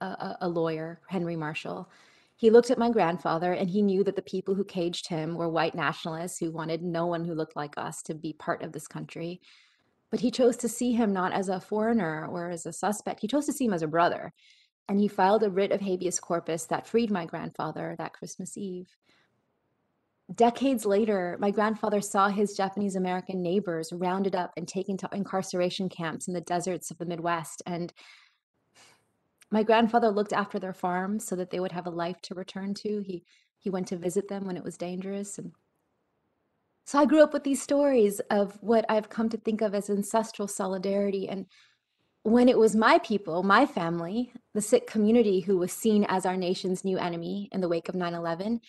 a, 0.01 0.37
a 0.43 0.49
lawyer, 0.49 1.01
Henry 1.09 1.37
Marshall. 1.37 1.89
He 2.37 2.51
looked 2.51 2.71
at 2.71 2.79
my 2.79 2.91
grandfather 2.91 3.53
and 3.53 3.71
he 3.71 3.81
knew 3.81 4.03
that 4.05 4.17
the 4.17 4.23
people 4.23 4.57
who 4.57 4.65
caged 4.65 5.07
him 5.07 5.37
were 5.37 5.49
white 5.49 5.77
nationalists 5.77 6.39
who 6.39 6.51
wanted 6.51 6.83
no 6.83 7.07
one 7.07 7.25
who 7.25 7.35
looked 7.35 7.55
like 7.55 7.75
us 7.79 8.03
to 8.03 8.15
be 8.15 8.33
part 8.33 8.63
of 8.63 8.73
this 8.73 8.89
country 8.89 9.41
but 10.11 10.21
he 10.21 10.31
chose 10.31 10.57
to 10.59 10.69
see 10.69 10.93
him 10.93 11.13
not 11.13 11.33
as 11.33 11.49
a 11.49 11.61
foreigner 11.61 12.27
or 12.27 12.51
as 12.51 12.67
a 12.67 12.73
suspect. 12.73 13.21
He 13.21 13.29
chose 13.29 13.47
to 13.47 13.53
see 13.53 13.65
him 13.65 13.75
as 13.75 13.83
a 13.83 13.89
brother. 13.89 14.33
And 14.89 15.01
he 15.01 15.09
filed 15.09 15.43
a 15.43 15.51
writ 15.51 15.73
of 15.73 15.81
habeas 15.81 16.21
corpus 16.21 16.67
that 16.67 16.87
freed 16.87 17.11
my 17.11 17.25
grandfather 17.25 17.95
that 17.99 18.13
Christmas 18.13 18.57
Eve. 18.57 18.89
Decades 20.35 20.87
later, 20.87 21.37
my 21.39 21.51
grandfather 21.51 22.01
saw 22.01 22.29
his 22.29 22.55
Japanese 22.57 22.97
American 22.97 23.43
neighbors 23.43 23.93
rounded 23.93 24.35
up 24.35 24.53
and 24.57 24.67
taken 24.67 24.97
to 24.99 25.09
incarceration 25.13 25.89
camps 25.89 26.29
in 26.29 26.35
the 26.35 26.41
deserts 26.41 26.91
of 26.91 26.99
the 26.99 27.07
Midwest. 27.07 27.63
And 27.67 27.93
my 29.51 29.63
grandfather 29.63 30.09
looked 30.09 30.33
after 30.33 30.59
their 30.59 30.73
farms 30.73 31.27
so 31.27 31.37
that 31.37 31.51
they 31.51 31.61
would 31.61 31.73
have 31.73 31.87
a 31.87 31.91
life 31.91 32.21
to 32.23 32.35
return 32.35 32.75
to. 32.75 33.01
He 33.01 33.25
he 33.59 33.71
went 33.71 33.89
to 33.89 33.97
visit 33.97 34.29
them 34.29 34.45
when 34.45 34.59
it 34.59 34.65
was 34.65 34.77
dangerous 34.77 35.39
and 35.39 35.53
so 36.85 36.99
I 36.99 37.07
grew 37.07 37.23
up 37.23 37.33
with 37.33 37.45
these 37.45 37.63
stories 37.63 38.21
of 38.31 38.59
what 38.61 38.85
I've 38.89 39.09
come 39.09 39.29
to 39.31 39.39
think 39.39 39.63
of 39.63 39.75
as 39.75 39.89
ancestral 39.89 40.47
solidarity. 40.47 41.29
And 41.29 41.47
when 42.25 42.49
it 42.49 42.59
was 42.59 42.77
my 42.77 42.99
people, 42.99 43.43
my 43.43 43.65
family, 43.65 44.33
the 44.53 44.61
Sikh 44.61 44.87
community 44.87 45.41
who 45.41 45.57
was 45.57 45.73
seen 45.73 46.05
as 46.09 46.27
our 46.27 46.37
nation's 46.37 46.85
new 46.85 46.99
enemy 46.99 47.49
in 47.53 47.61
the 47.63 47.69
wake 47.69 47.89
of 47.89 47.95
9 47.95 48.13
11, 48.13 48.61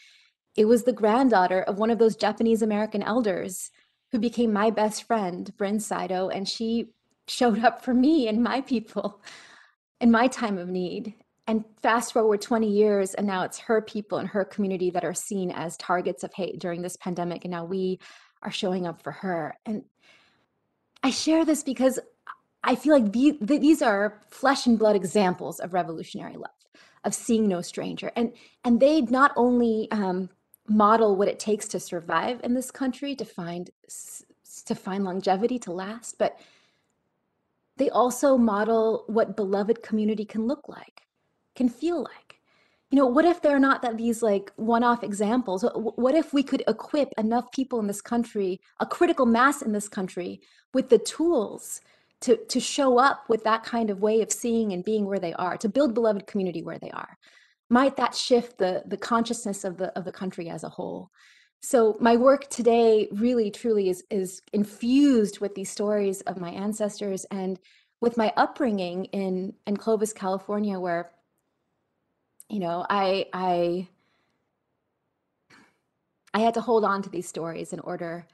it 0.56 0.66
was 0.66 0.84
the 0.84 0.94
granddaughter 0.94 1.62
of 1.62 1.78
one 1.78 1.90
of 1.90 2.00
those 2.00 2.16
Japanese 2.16 2.62
American 2.62 3.04
elders 3.04 3.72
who 4.12 4.20
became 4.20 4.54
my 4.54 4.70
best 4.70 5.04
friend, 5.04 5.52
Brynn 5.58 5.82
Saito, 5.82 6.30
and 6.30 6.48
she 6.48 6.92
showed 7.28 7.64
up 7.64 7.84
for 7.84 7.94
me 7.94 8.30
and 8.30 8.42
my 8.42 8.62
people 8.62 9.22
in 10.00 10.10
my 10.12 10.28
time 10.28 10.58
of 10.58 10.70
need. 10.70 11.16
And 11.48 11.64
fast 11.82 12.14
forward 12.14 12.42
20 12.42 12.68
years, 12.68 13.14
and 13.14 13.28
now 13.28 13.44
it's 13.44 13.60
her 13.60 13.82
people 13.82 14.18
and 14.18 14.28
her 14.28 14.44
community 14.44 14.90
that 14.90 15.06
are 15.06 15.14
seen 15.14 15.52
as 15.52 15.78
targets 15.78 16.24
of 16.24 16.34
hate 16.34 16.60
during 16.60 16.82
this 16.82 16.98
pandemic. 16.98 17.46
And 17.46 17.52
now 17.52 17.66
we 17.66 18.00
are 18.42 18.52
showing 18.52 18.88
up 18.88 19.02
for 19.02 19.12
her. 19.12 19.56
And 19.66 19.84
I 21.04 21.12
share 21.12 21.46
this 21.46 21.62
because 21.62 22.00
I 22.64 22.74
feel 22.74 22.94
like 22.94 23.12
the, 23.12 23.38
the, 23.42 23.60
these 23.60 23.84
are 23.84 24.22
flesh 24.32 24.66
and 24.66 24.80
blood 24.80 24.96
examples 24.96 25.60
of 25.60 25.74
revolutionary 25.74 26.36
love, 26.36 26.50
of 27.04 27.14
seeing 27.14 27.48
no 27.48 27.62
stranger. 27.62 28.12
And, 28.16 28.34
and 28.64 28.80
they 28.80 29.02
not 29.02 29.32
only 29.36 29.88
um, 29.92 30.30
model 30.68 31.16
what 31.16 31.28
it 31.28 31.38
takes 31.38 31.68
to 31.70 31.80
survive 31.80 32.42
in 32.44 32.56
this 32.56 32.72
country, 32.72 33.16
to 33.18 33.26
find, 33.26 33.70
to 34.66 34.74
find 34.74 35.04
longevity, 35.04 35.60
to 35.60 35.72
last, 35.72 36.18
but 36.18 36.40
they 37.78 37.92
also 37.92 38.36
model 38.36 39.04
what 39.06 39.36
beloved 39.36 39.84
community 39.84 40.26
can 40.26 40.48
look 40.48 40.68
like 40.68 41.05
can 41.56 41.70
feel 41.70 42.04
like. 42.04 42.40
You 42.92 43.00
know 43.00 43.08
what 43.08 43.26
if 43.26 43.42
they're 43.42 43.60
not 43.60 43.82
that 43.82 43.98
these 43.98 44.22
like 44.22 44.52
one-off 44.56 45.04
examples? 45.04 45.66
What 45.74 46.16
if 46.16 46.34
we 46.34 46.44
could 46.44 46.64
equip 46.68 47.12
enough 47.18 47.52
people 47.52 47.80
in 47.80 47.88
this 47.88 48.02
country 48.02 48.62
a 48.80 48.86
critical 48.86 49.26
mass 49.26 49.62
in 49.62 49.72
this 49.72 49.90
country 49.90 50.42
with 50.74 50.90
the 50.90 51.00
tools 51.00 51.82
to 52.22 52.38
to 52.46 52.60
show 52.60 52.98
up 52.98 53.24
with 53.28 53.44
that 53.44 53.64
kind 53.64 53.90
of 53.90 54.02
way 54.02 54.22
of 54.22 54.32
seeing 54.32 54.72
and 54.72 54.86
being 54.86 55.06
where 55.06 55.20
they 55.20 55.34
are 55.34 55.58
to 55.58 55.68
build 55.70 55.94
beloved 55.94 56.28
community 56.28 56.62
where 56.62 56.80
they 56.80 56.92
are? 56.92 57.18
Might 57.70 57.98
that 57.98 58.16
shift 58.16 58.60
the 58.60 58.84
the 58.86 58.98
consciousness 58.98 59.64
of 59.64 59.78
the 59.78 59.88
of 59.98 60.06
the 60.06 60.12
country 60.12 60.50
as 60.50 60.64
a 60.64 60.70
whole? 60.70 61.10
So 61.62 61.98
my 62.00 62.16
work 62.16 62.48
today 62.50 63.08
really 63.12 63.50
truly 63.50 63.90
is 63.90 64.04
is 64.12 64.42
infused 64.54 65.40
with 65.40 65.56
these 65.56 65.72
stories 65.72 66.22
of 66.22 66.40
my 66.40 66.52
ancestors 66.52 67.26
and 67.32 67.60
with 68.02 68.18
my 68.18 68.32
upbringing 68.38 69.06
in 69.06 69.54
in 69.66 69.76
Clovis, 69.76 70.14
California, 70.14 70.80
where 70.80 71.12
you 72.50 72.60
know, 72.60 72.86
I 72.90 73.28
I 73.34 73.88
I 76.34 76.40
had 76.40 76.54
to 76.56 76.62
hold 76.62 76.84
on 76.84 77.02
to 77.04 77.10
these 77.10 77.28
stories 77.28 77.74
in 77.74 77.80
order 77.80 78.28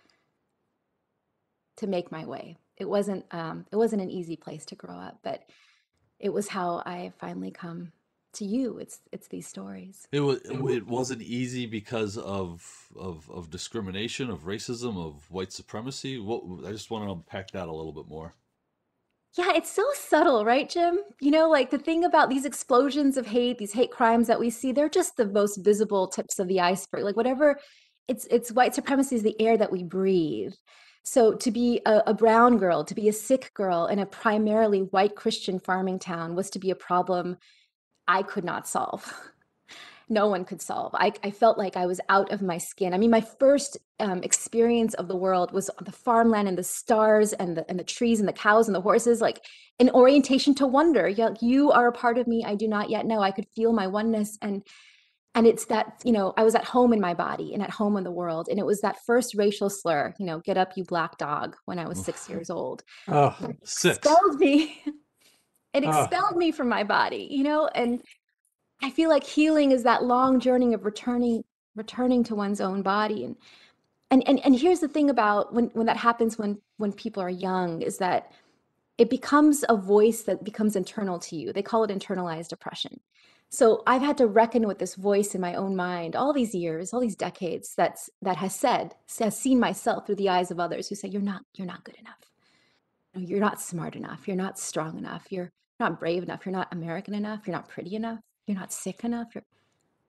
to 1.78 1.88
make 1.88 2.12
my 2.12 2.26
way. 2.26 2.58
It 2.78 2.90
wasn't 2.90 3.26
um, 3.32 3.66
it 3.72 3.76
wasn't 3.76 4.02
an 4.02 4.10
easy 4.10 4.36
place 4.36 4.66
to 4.66 4.76
grow 4.76 4.96
up, 4.96 5.20
but 5.24 5.44
it 6.20 6.34
was 6.34 6.48
how 6.48 6.84
I 6.86 7.14
finally 7.20 7.52
come 7.52 7.92
to 8.34 8.46
you. 8.46 8.78
It's 8.78 9.00
it's 9.12 9.28
these 9.28 9.48
stories. 9.48 10.08
It 10.12 10.22
was 10.22 10.40
it 10.44 10.88
wasn't 10.88 11.22
easy 11.22 11.66
because 11.66 12.18
of 12.18 12.90
of 12.96 13.30
of 13.30 13.50
discrimination, 13.50 14.30
of 14.30 14.46
racism, 14.46 14.98
of 14.98 15.30
white 15.30 15.52
supremacy. 15.52 16.18
What 16.20 16.44
I 16.68 16.72
just 16.72 16.90
want 16.92 17.06
to 17.06 17.12
unpack 17.12 17.52
that 17.52 17.68
a 17.68 17.72
little 17.72 17.94
bit 17.94 18.08
more. 18.08 18.34
Yeah, 19.38 19.54
it's 19.56 19.72
so 19.72 19.86
subtle, 19.94 20.44
right, 20.44 20.70
Jim? 20.70 21.00
You 21.22 21.32
know, 21.32 21.50
like 21.50 21.70
the 21.70 21.78
thing 21.78 22.04
about 22.04 22.30
these 22.30 22.44
explosions 22.46 23.16
of 23.16 23.26
hate, 23.26 23.58
these 23.58 23.72
hate 23.72 23.92
crimes 23.92 24.28
that 24.28 24.40
we 24.40 24.50
see, 24.50 24.74
they're 24.74 24.90
just 24.90 25.16
the 25.16 25.26
most 25.26 25.58
visible 25.58 26.08
tips 26.08 26.38
of 26.38 26.50
the 26.50 26.60
iceberg. 26.60 27.04
Like 27.06 27.16
whatever, 27.16 27.58
it's 28.10 28.26
it's 28.30 28.52
white 28.52 28.76
supremacy 28.76 29.16
is 29.16 29.24
the 29.24 29.40
air 29.40 29.58
that 29.58 29.72
we 29.72 29.84
breathe. 29.84 30.54
So 31.04 31.34
to 31.34 31.50
be 31.50 31.82
a, 31.86 32.04
a 32.08 32.14
brown 32.14 32.58
girl, 32.58 32.84
to 32.84 32.94
be 32.94 33.08
a 33.08 33.14
Sikh 33.14 33.54
girl 33.54 33.88
in 33.88 34.00
a 34.00 34.06
primarily 34.06 34.82
white 34.82 35.16
Christian 35.16 35.60
farming 35.60 36.00
town 36.00 36.36
was 36.36 36.50
to 36.52 36.60
be 36.60 36.72
a 36.72 36.76
problem 36.76 37.38
I 38.08 38.24
could 38.24 38.44
not 38.44 38.68
solve. 38.68 39.14
no 40.12 40.28
one 40.28 40.46
could 40.46 40.62
solve. 40.62 40.94
I, 40.94 41.14
I 41.24 41.32
felt 41.32 41.58
like 41.58 41.76
I 41.76 41.88
was 41.88 42.00
out 42.10 42.32
of 42.32 42.42
my 42.42 42.58
skin. 42.60 42.94
I 42.94 42.98
mean, 43.00 43.10
my 43.10 43.22
first 43.22 43.78
um, 44.00 44.22
experience 44.24 44.94
of 44.96 45.08
the 45.08 45.16
world 45.16 45.52
was 45.52 45.70
the 45.84 45.92
farmland 45.92 46.48
and 46.48 46.58
the 46.58 46.64
stars 46.64 47.34
and 47.34 47.58
the 47.58 47.68
and 47.70 47.80
the 47.80 47.84
trees 47.84 48.20
and 48.20 48.28
the 48.28 48.34
cows 48.34 48.68
and 48.68 48.76
the 48.76 48.82
horses, 48.82 49.22
like 49.22 49.44
an 49.80 49.90
orientation 49.92 50.54
to 50.56 50.68
wonder. 50.68 51.08
You, 51.08 51.36
you 51.42 51.72
are 51.72 51.88
a 51.88 51.92
part 51.94 52.18
of 52.20 52.28
me 52.28 52.44
I 52.46 52.56
do 52.56 52.68
not 52.68 52.90
yet 52.90 53.06
know. 53.06 53.22
I 53.22 53.32
could 53.32 53.48
feel 53.56 53.74
my 53.74 53.88
oneness 53.88 54.38
and 54.42 54.64
and 55.34 55.48
it's 55.48 55.66
that 55.66 56.02
you 56.04 56.12
know 56.12 56.34
i 56.36 56.44
was 56.44 56.56
at 56.56 56.66
home 56.66 56.92
in 56.92 57.00
my 57.00 57.14
body 57.14 57.54
and 57.54 57.64
at 57.64 57.70
home 57.70 57.96
in 57.96 58.04
the 58.04 58.12
world 58.12 58.50
and 58.50 58.60
it 58.60 58.66
was 58.66 58.82
that 58.82 58.98
first 59.06 59.34
racial 59.34 59.70
slur 59.70 60.14
you 60.20 60.26
know 60.26 60.40
get 60.40 60.58
up 60.58 60.74
you 60.76 60.84
black 60.84 61.18
dog 61.18 61.56
when 61.66 61.80
i 61.80 61.88
was 61.88 62.04
six 62.04 62.28
years 62.30 62.50
old 62.50 62.84
Oh, 63.08 63.34
Six. 63.64 63.98
expelled 63.98 64.40
me 64.40 64.82
it 65.74 65.86
Ah. 65.86 66.04
expelled 66.04 66.36
me 66.36 66.52
from 66.52 66.68
my 66.68 66.84
body 66.84 67.30
you 67.32 67.44
know 67.44 67.68
and 67.68 68.02
i 68.82 68.90
feel 68.90 69.10
like 69.10 69.24
healing 69.24 69.72
is 69.72 69.84
that 69.84 70.04
long 70.04 70.40
journey 70.40 70.74
of 70.74 70.86
returning 70.86 71.44
returning 71.76 72.24
to 72.26 72.36
one's 72.36 72.62
own 72.62 72.82
body. 72.82 73.24
And 73.24 73.36
and 74.10 74.28
and, 74.28 74.40
and 74.44 74.56
here's 74.56 74.80
the 74.80 74.88
thing 74.88 75.10
about 75.10 75.54
when 75.54 75.66
when 75.74 75.86
that 75.86 75.98
happens 75.98 76.38
when 76.38 76.60
when 76.78 76.94
people 76.94 77.24
are 77.24 77.30
young 77.30 77.82
is 77.82 77.98
that 77.98 78.32
it 78.98 79.10
becomes 79.10 79.64
a 79.70 79.76
voice 79.76 80.24
that 80.24 80.44
becomes 80.44 80.76
internal 80.76 81.18
to 81.20 81.36
you. 81.36 81.54
They 81.54 81.64
call 81.64 81.84
it 81.84 81.92
internalized 81.92 82.52
oppression 82.52 83.00
so 83.54 83.84
i've 83.86 84.02
had 84.02 84.18
to 84.18 84.28
reckon 84.28 84.66
with 84.66 84.80
this 84.80 84.96
voice 84.96 85.36
in 85.36 85.42
my 85.42 85.56
own 85.56 85.76
mind 85.76 86.16
all 86.16 86.32
these 86.32 86.56
years 86.56 86.94
all 86.94 87.02
these 87.02 87.18
decades 87.18 87.76
that's 87.76 88.10
that 88.22 88.38
has 88.38 88.56
said 88.56 88.96
has 89.20 89.38
seen 89.38 89.60
myself 89.60 90.06
through 90.06 90.16
the 90.16 90.30
eyes 90.30 90.52
of 90.52 90.60
others 90.60 90.88
who 90.88 90.96
say 90.96 91.10
you're 91.10 91.22
not 91.22 91.42
you're 91.56 91.68
not 91.68 91.84
good 91.84 91.98
enough. 92.00 92.16
You're 93.14 93.42
not 93.42 93.60
smart 93.60 93.98
enough. 93.98 94.26
You're 94.26 94.38
not 94.38 94.58
strong 94.58 94.98
enough. 94.98 95.30
You're 95.34 95.52
not 95.82 96.00
brave 96.00 96.24
enough. 96.24 96.46
You're 96.46 96.54
not 96.54 96.72
american 96.72 97.14
enough. 97.14 97.42
You're 97.46 97.56
not 97.58 97.68
pretty 97.68 97.94
enough 97.96 98.20
you're 98.48 98.58
not 98.58 98.74
Sikh 98.74 99.04
enough 99.04 99.34
you're 99.34 99.44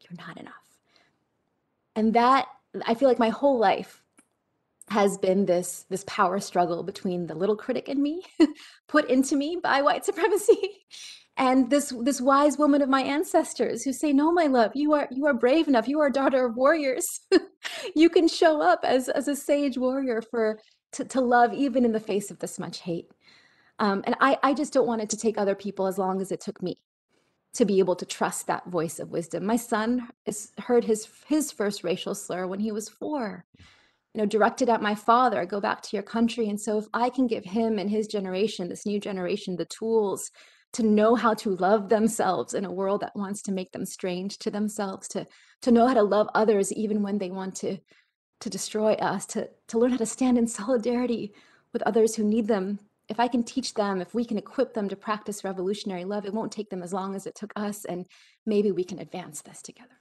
you're 0.01 0.27
not 0.27 0.39
enough. 0.39 0.55
And 1.95 2.15
that 2.15 2.47
i 2.87 2.95
feel 2.95 3.09
like 3.09 3.19
my 3.19 3.29
whole 3.29 3.59
life 3.59 4.03
has 4.89 5.19
been 5.19 5.47
this 5.47 5.85
this 5.91 6.05
power 6.07 6.41
struggle 6.41 6.83
between 6.83 7.27
the 7.27 7.35
little 7.35 7.57
critic 7.57 7.89
in 7.89 8.03
me 8.03 8.23
put 8.89 9.09
into 9.11 9.37
me 9.37 9.59
by 9.63 9.83
white 9.83 10.05
supremacy 10.11 10.85
and 11.37 11.71
this 11.71 11.93
this 12.03 12.21
wise 12.21 12.59
woman 12.59 12.83
of 12.83 12.89
my 12.89 13.03
ancestors 13.03 13.83
who 13.83 13.93
say 13.93 14.13
no 14.13 14.33
my 14.33 14.47
love 14.47 14.73
you 14.75 14.93
are 14.93 15.09
you 15.11 15.27
are 15.27 15.35
brave 15.35 15.69
enough 15.69 15.89
you 15.89 16.01
are 16.01 16.07
a 16.07 16.13
daughter 16.13 16.47
of 16.47 16.57
warriors. 16.57 17.21
You 17.95 18.09
can 18.09 18.29
show 18.29 18.61
up 18.61 18.81
as 18.83 19.09
as 19.09 19.29
a 19.29 19.37
sage 19.37 19.79
warrior 19.79 20.21
for 20.21 20.59
to, 20.93 21.05
to 21.05 21.21
love 21.21 21.53
even 21.53 21.85
in 21.85 21.93
the 21.93 22.01
face 22.01 22.31
of 22.31 22.39
this 22.39 22.59
much 22.59 22.81
hate. 22.81 23.07
Um, 23.79 24.03
and 24.05 24.17
I, 24.21 24.39
I 24.43 24.55
just 24.55 24.73
don't 24.73 24.87
want 24.87 25.03
it 25.03 25.11
to 25.11 25.17
take 25.17 25.39
other 25.39 25.55
people 25.55 25.87
as 25.87 25.99
long 25.99 26.21
as 26.21 26.31
it 26.33 26.41
took 26.41 26.63
me 26.63 26.79
to 27.55 27.65
be 27.65 27.79
able 27.79 27.97
to 27.97 28.07
trust 28.07 28.47
that 28.47 28.67
voice 28.67 28.99
of 28.99 29.11
wisdom. 29.11 29.45
My 29.45 29.57
son 29.57 30.09
has 30.27 30.53
heard 30.59 30.85
his 30.85 31.07
his 31.27 31.53
first 31.53 31.85
racial 31.85 32.15
slur 32.15 32.47
when 32.47 32.61
he 32.61 32.73
was 32.73 32.89
four, 32.89 33.45
you 34.15 34.21
know, 34.21 34.27
directed 34.27 34.69
at 34.69 34.83
my 34.83 34.95
father, 34.95 35.45
go 35.45 35.61
back 35.61 35.83
to 35.83 35.97
your 35.97 36.03
country. 36.03 36.49
And 36.49 36.61
so 36.61 36.79
if 36.79 36.87
I 36.95 37.11
can 37.11 37.27
give 37.27 37.45
him 37.45 37.79
and 37.79 37.91
his 37.91 38.07
generation, 38.07 38.69
this 38.69 38.87
new 38.87 39.01
generation, 39.01 39.57
the 39.57 39.65
tools 39.67 40.31
to 40.75 40.83
know 40.83 41.15
how 41.15 41.35
to 41.35 41.57
love 41.57 41.89
themselves 41.91 42.55
in 42.55 42.65
a 42.65 42.73
world 42.73 43.03
that 43.03 43.15
wants 43.15 43.43
to 43.43 43.53
make 43.53 43.73
them 43.73 43.85
strange 43.85 44.39
to 44.39 44.51
themselves, 44.51 45.07
to 45.09 45.27
to 45.63 45.71
know 45.71 45.87
how 45.87 45.95
to 45.95 46.03
love 46.03 46.29
others 46.35 46.73
even 46.73 47.03
when 47.03 47.19
they 47.19 47.31
want 47.31 47.55
to 47.57 47.79
to 48.41 48.51
destroy 48.51 48.95
us, 48.95 49.27
to 49.27 49.49
to 49.69 49.79
learn 49.79 49.91
how 49.91 49.99
to 49.99 50.07
stand 50.07 50.39
in 50.39 50.47
solidarity 50.47 51.35
with 51.73 51.83
others 51.83 52.15
who 52.15 52.25
need 52.25 52.49
them. 52.49 52.79
If 53.13 53.21
I 53.21 53.29
can 53.29 53.43
teach 53.43 53.75
them, 53.75 54.01
if 54.01 54.15
we 54.15 54.25
can 54.25 54.39
equip 54.39 54.73
them 54.73 54.89
to 54.89 54.97
practice 54.97 55.45
revolutionary 55.45 56.07
love, 56.07 56.25
it 56.25 56.33
won't 56.33 56.51
take 56.51 56.71
them 56.71 56.83
as 56.83 56.95
long 56.95 57.15
as 57.15 57.27
it 57.27 57.35
took 57.35 57.53
us, 57.57 57.85
and 57.85 58.07
maybe 58.47 58.73
we 58.73 58.85
can 58.85 58.99
advance 58.99 59.43
this 59.43 59.61
together. 59.61 60.01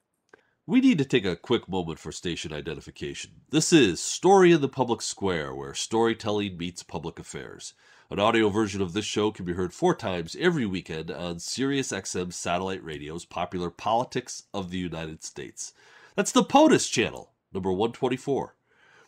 We 0.65 0.79
need 0.79 0.97
to 0.99 1.03
take 1.03 1.25
a 1.25 1.35
quick 1.35 1.67
moment 1.67 1.99
for 1.99 2.13
station 2.13 2.53
identification. 2.53 3.31
This 3.49 3.73
is 3.73 3.99
Story 3.99 4.53
in 4.53 4.61
the 4.61 4.69
Public 4.69 5.01
Square, 5.01 5.55
where 5.55 5.73
storytelling 5.73 6.55
meets 6.55 6.83
public 6.83 7.19
affairs. 7.19 7.73
An 8.09 8.17
audio 8.21 8.47
version 8.47 8.81
of 8.81 8.93
this 8.93 9.03
show 9.03 9.29
can 9.29 9.43
be 9.43 9.55
heard 9.55 9.73
four 9.73 9.93
times 9.93 10.37
every 10.39 10.65
weekend 10.65 11.11
on 11.11 11.35
SiriusXM 11.35 12.31
satellite 12.31 12.81
radio's 12.81 13.25
popular 13.25 13.69
Politics 13.69 14.43
of 14.53 14.71
the 14.71 14.77
United 14.77 15.21
States. 15.21 15.73
That's 16.15 16.31
the 16.31 16.45
POTUS 16.45 16.89
channel, 16.89 17.33
number 17.51 17.73
124. 17.73 18.55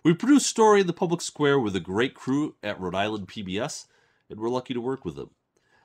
We 0.03 0.13
produce 0.13 0.45
Story 0.45 0.81
in 0.81 0.88
the 0.88 0.91
Public 0.91 1.22
Square 1.22 1.60
with 1.60 1.74
a 1.77 1.79
great 1.79 2.15
crew 2.15 2.55
at 2.62 2.77
Rhode 2.77 2.95
Island 2.95 3.29
PBS, 3.29 3.86
and 4.34 4.42
we're 4.42 4.50
lucky 4.50 4.74
to 4.74 4.82
work 4.82 5.06
with 5.06 5.16
them. 5.16 5.30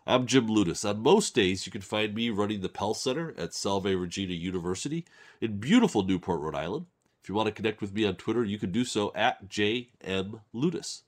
I'm 0.06 0.26
Jim 0.26 0.48
Ludes. 0.48 0.88
On 0.88 1.02
most 1.02 1.34
days, 1.34 1.66
you 1.66 1.70
can 1.70 1.82
find 1.82 2.14
me 2.14 2.30
running 2.30 2.62
the 2.62 2.70
Pell 2.70 2.94
Center 2.94 3.34
at 3.36 3.52
Salve 3.52 3.84
Regina 3.84 4.32
University 4.32 5.04
in 5.38 5.58
beautiful 5.58 6.02
Newport, 6.02 6.40
Rhode 6.40 6.54
Island. 6.54 6.86
If 7.22 7.28
you 7.28 7.34
want 7.34 7.48
to 7.48 7.52
connect 7.52 7.82
with 7.82 7.92
me 7.92 8.06
on 8.06 8.16
Twitter, 8.16 8.42
you 8.42 8.58
can 8.58 8.72
do 8.72 8.86
so 8.86 9.12
at 9.14 9.50
JM 9.50 10.40
Ludis. 10.54 11.02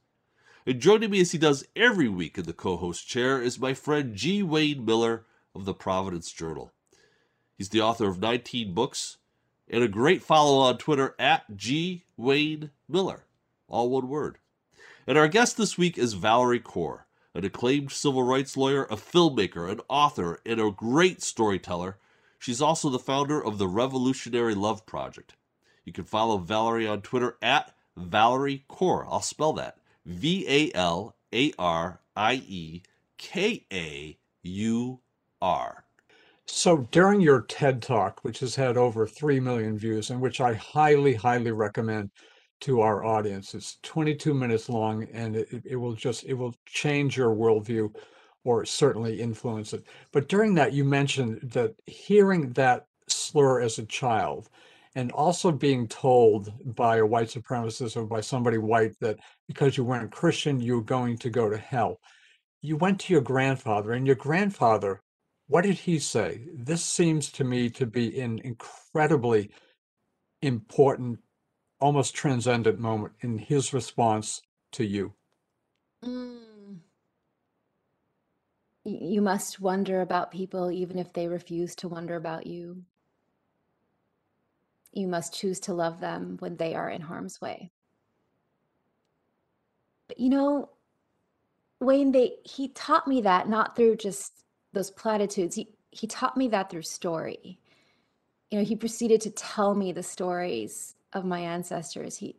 And 0.67 0.81
joining 0.81 1.09
me 1.09 1.23
as 1.23 1.33
he 1.33 1.39
does 1.39 1.65
every 1.75 2.11
week 2.11 2.37
in 2.37 2.45
the 2.45 2.53
co 2.53 2.77
host 2.77 3.09
chair 3.09 3.41
is 3.41 3.59
my 3.59 3.73
friend 3.73 4.15
G. 4.15 4.43
Wayne 4.43 4.85
Miller 4.85 5.25
of 5.55 5.65
the 5.65 5.73
Providence 5.73 6.31
Journal. 6.31 6.71
He's 7.57 7.71
the 7.71 7.81
author 7.81 8.07
of 8.07 8.21
19 8.21 8.75
books 8.75 9.17
and 9.67 9.83
a 9.83 9.89
great 9.89 10.23
follow 10.23 10.59
on 10.59 10.77
Twitter 10.77 11.15
at 11.19 11.57
G. 11.57 12.05
Wayne 12.19 12.71
Miller, 12.87 13.25
all 13.67 13.89
one 13.89 14.11
word. 14.11 14.37
And 15.07 15.17
our 15.17 15.29
guest 15.29 15.57
this 15.57 15.79
week 15.79 15.97
is 15.97 16.15
Valarie 16.15 16.63
Kaur, 16.63 17.05
an 17.35 17.45
acclaimed 17.45 17.93
civil 17.93 18.23
rights 18.23 18.57
lawyer, 18.57 18.85
a 18.85 18.97
filmmaker, 18.97 19.71
an 19.71 19.81
author, 19.89 20.41
and 20.45 20.61
a 20.61 20.71
great 20.71 21.23
storyteller. 21.23 21.99
She's 22.39 22.63
also 22.63 22.89
the 22.89 22.99
founder 22.99 23.43
of 23.45 23.59
the 23.59 23.69
Revolutionary 23.69 24.55
Love 24.55 24.87
Project. 24.87 25.35
You 25.85 25.93
can 25.93 26.05
follow 26.05 26.39
Valarie 26.39 26.91
on 26.91 27.03
Twitter 27.03 27.37
at 27.43 27.75
Valarie 27.99 28.63
Kaur. 28.69 29.07
I'll 29.09 29.21
spell 29.21 29.53
that 29.55 29.79
V 30.07 30.47
A 30.49 30.77
L 30.77 31.15
A 31.33 31.53
R 31.59 32.01
I 32.17 32.43
E 32.47 32.83
K 33.19 33.67
A 33.73 34.19
U 34.43 35.01
R. 35.43 35.85
So 36.47 36.89
during 36.91 37.21
your 37.21 37.43
TED 37.43 37.81
Talk, 37.81 38.25
which 38.25 38.41
has 38.41 38.57
had 38.57 38.77
over 38.77 39.07
3 39.07 39.39
million 39.41 39.79
views 39.79 40.11
and 40.11 40.21
which 40.21 40.41
I 40.41 40.55
highly, 40.55 41.15
highly 41.15 41.53
recommend 41.53 42.11
to 42.61 42.81
our 42.81 43.05
audience, 43.05 43.55
it's 43.55 43.79
22 43.83 44.35
minutes 44.35 44.69
long 44.69 45.05
and 45.13 45.37
it, 45.37 45.49
it- 45.65 45.77
will 45.77 45.95
just, 45.95 46.25
it 46.25 46.35
will 46.35 46.55
change 46.67 47.17
your 47.17 47.35
worldview 47.35 47.95
or 48.45 48.65
certainly 48.65 49.21
influence 49.21 49.73
it. 49.73 49.85
But 50.13 50.29
during 50.29 50.55
that, 50.55 50.73
you 50.73 50.85
mentioned 50.85 51.41
that 51.53 51.75
hearing 51.87 52.53
that 52.53 52.87
slur 53.09 53.61
as 53.61 53.79
a 53.79 53.87
child 53.87 54.49
and 54.95 55.13
also 55.13 55.53
being 55.53 55.87
told 55.87 56.53
by 56.75 56.97
a 56.99 57.07
white 57.07 57.29
supremacist 57.29 57.97
or 57.97 58.07
by 58.07 58.21
somebody 58.21 58.59
white 58.59 58.93
that 59.01 59.19
because 59.47 59.77
you 59.77 59.85
weren't 59.85 60.11
Christian, 60.11 60.61
you 60.61 60.77
were 60.77 60.83
going 60.83 61.19
to 61.19 61.31
go 61.31 61.49
to 61.49 61.57
hell. 61.59 62.01
You 62.63 62.77
went 62.77 63.01
to 63.01 63.13
your 63.13 63.23
grandfather 63.23 63.93
and 63.93 64.07
your 64.07 64.17
grandfather 64.17 65.01
what 65.51 65.65
did 65.65 65.79
he 65.79 65.99
say? 65.99 66.45
This 66.55 66.85
seems 66.85 67.33
to 67.33 67.43
me 67.43 67.71
to 67.71 67.85
be 67.85 68.21
an 68.21 68.39
incredibly 68.45 69.51
important, 70.43 71.19
almost 71.81 72.15
transcendent 72.15 72.79
moment 72.79 73.15
in 73.21 73.39
his 73.39 73.73
response 73.73 74.43
to 74.73 74.85
you. 74.85 75.13
Mm. 76.05 76.79
You 78.85 79.23
must 79.23 79.61
wonder 79.61 80.01
about 80.01 80.31
people 80.31 80.71
even 80.71 80.99
if 80.99 81.13
they 81.13 81.29
refuse 81.29 81.75
to 81.77 81.89
wonder 81.89 82.17
about 82.17 82.47
you. 82.47 82.83
You 84.93 85.07
must 85.07 85.35
choose 85.35 85.61
to 85.61 85.75
love 85.75 86.01
them 86.01 86.37
when 86.41 86.57
they 86.57 86.75
are 86.75 86.91
in 86.91 87.01
harm's 87.01 87.41
way. 87.41 87.71
But 90.09 90.19
you 90.19 90.29
know, 90.29 90.71
Wayne, 91.79 92.13
they 92.13 92.35
he 92.45 92.69
taught 92.69 93.07
me 93.07 93.21
that 93.23 93.49
not 93.49 93.77
through 93.77 93.97
just 93.97 94.45
those 94.73 94.91
platitudes. 94.91 95.55
He 95.55 95.69
he 95.91 96.07
taught 96.07 96.37
me 96.37 96.49
that 96.49 96.71
through 96.71 96.83
story. 96.83 97.59
You 98.51 98.59
know, 98.59 98.65
he 98.65 98.75
proceeded 98.75 99.21
to 99.23 99.31
tell 99.31 99.75
me 99.75 99.93
the 99.93 100.03
stories 100.03 100.97
of 101.13 101.25
my 101.25 101.41
ancestors. 101.41 102.17
He 102.17 102.37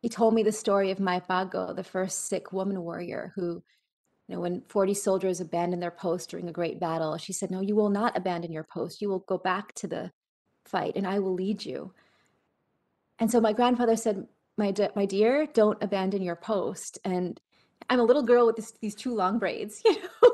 he 0.00 0.08
told 0.08 0.34
me 0.34 0.42
the 0.42 0.52
story 0.52 0.90
of 0.90 0.98
Mai 0.98 1.20
Bhago, 1.20 1.76
the 1.76 1.84
first 1.84 2.26
Sikh 2.26 2.52
woman 2.52 2.82
warrior 2.82 3.32
who, 3.34 3.62
you 4.26 4.34
know, 4.34 4.40
when 4.40 4.62
40 4.62 4.94
soldiers 4.94 5.40
abandoned 5.40 5.82
their 5.82 5.90
post 5.90 6.30
during 6.30 6.48
a 6.48 6.52
great 6.52 6.80
battle, 6.80 7.18
she 7.18 7.32
said, 7.32 7.50
No, 7.50 7.60
you 7.60 7.76
will 7.76 7.90
not 7.90 8.16
abandon 8.16 8.52
your 8.52 8.64
post. 8.64 9.02
You 9.02 9.10
will 9.10 9.20
go 9.20 9.36
back 9.36 9.74
to 9.74 9.86
the 9.86 10.10
fight 10.64 10.96
and 10.96 11.06
I 11.06 11.18
will 11.18 11.34
lead 11.34 11.64
you. 11.64 11.92
And 13.18 13.30
so 13.30 13.40
my 13.40 13.52
grandfather 13.52 13.96
said, 13.96 14.26
My, 14.56 14.70
de- 14.70 14.92
my 14.96 15.04
dear, 15.04 15.46
don't 15.46 15.82
abandon 15.82 16.22
your 16.22 16.36
post. 16.36 16.98
And 17.04 17.38
I'm 17.90 18.00
a 18.00 18.04
little 18.04 18.22
girl 18.22 18.46
with 18.46 18.56
this, 18.56 18.72
these 18.80 18.94
two 18.94 19.14
long 19.14 19.38
braids, 19.38 19.82
you 19.84 20.00
know, 20.00 20.30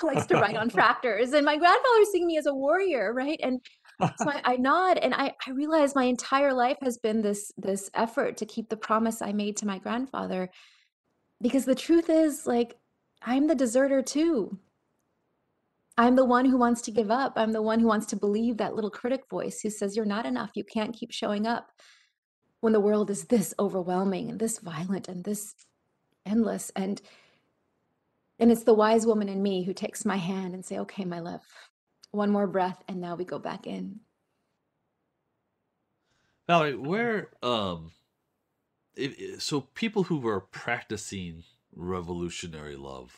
who 0.00 0.08
likes 0.08 0.26
to 0.26 0.34
ride 0.34 0.56
on 0.56 0.68
tractors. 0.68 1.32
And 1.32 1.46
my 1.46 1.56
grandfather's 1.56 2.10
seeing 2.12 2.26
me 2.26 2.36
as 2.36 2.46
a 2.46 2.54
warrior, 2.54 3.14
right? 3.14 3.40
And 3.42 3.60
so 4.00 4.30
I, 4.30 4.40
I 4.52 4.56
nod 4.56 4.98
and 4.98 5.14
I, 5.14 5.32
I 5.46 5.50
realize 5.50 5.94
my 5.94 6.04
entire 6.04 6.52
life 6.52 6.78
has 6.82 6.98
been 6.98 7.22
this 7.22 7.52
this 7.56 7.90
effort 7.94 8.36
to 8.38 8.46
keep 8.46 8.68
the 8.68 8.76
promise 8.76 9.22
I 9.22 9.32
made 9.32 9.56
to 9.58 9.66
my 9.66 9.78
grandfather. 9.78 10.50
Because 11.42 11.66
the 11.66 11.74
truth 11.74 12.08
is, 12.08 12.46
like, 12.46 12.78
I'm 13.22 13.46
the 13.46 13.54
deserter 13.54 14.00
too. 14.00 14.58
I'm 15.98 16.16
the 16.16 16.24
one 16.24 16.44
who 16.44 16.58
wants 16.58 16.82
to 16.82 16.90
give 16.90 17.10
up. 17.10 17.34
I'm 17.36 17.52
the 17.52 17.62
one 17.62 17.80
who 17.80 17.86
wants 17.86 18.06
to 18.06 18.16
believe 18.16 18.58
that 18.58 18.74
little 18.74 18.90
critic 18.90 19.22
voice 19.30 19.60
who 19.60 19.70
says, 19.70 19.96
You're 19.96 20.04
not 20.04 20.26
enough. 20.26 20.50
You 20.54 20.64
can't 20.64 20.94
keep 20.94 21.10
showing 21.12 21.46
up 21.46 21.72
when 22.60 22.72
the 22.72 22.80
world 22.80 23.10
is 23.10 23.24
this 23.24 23.54
overwhelming 23.58 24.30
and 24.30 24.38
this 24.38 24.58
violent 24.58 25.08
and 25.08 25.24
this 25.24 25.54
endless. 26.24 26.70
And 26.76 27.00
and 28.38 28.52
it's 28.52 28.64
the 28.64 28.74
wise 28.74 29.06
woman 29.06 29.30
in 29.30 29.42
me 29.42 29.64
who 29.64 29.72
takes 29.72 30.04
my 30.04 30.16
hand 30.16 30.54
and 30.54 30.64
say, 30.64 30.78
Okay, 30.80 31.04
my 31.04 31.20
love, 31.20 31.40
one 32.10 32.30
more 32.30 32.46
breath, 32.46 32.82
and 32.88 33.00
now 33.00 33.14
we 33.14 33.24
go 33.24 33.38
back 33.38 33.66
in. 33.66 34.00
Valarie, 36.48 36.78
where 36.78 37.28
um, 37.42 37.92
it, 38.94 39.42
so 39.42 39.60
people 39.60 40.04
who 40.04 40.26
are 40.28 40.40
practicing 40.40 41.42
revolutionary 41.74 42.76
love, 42.76 43.14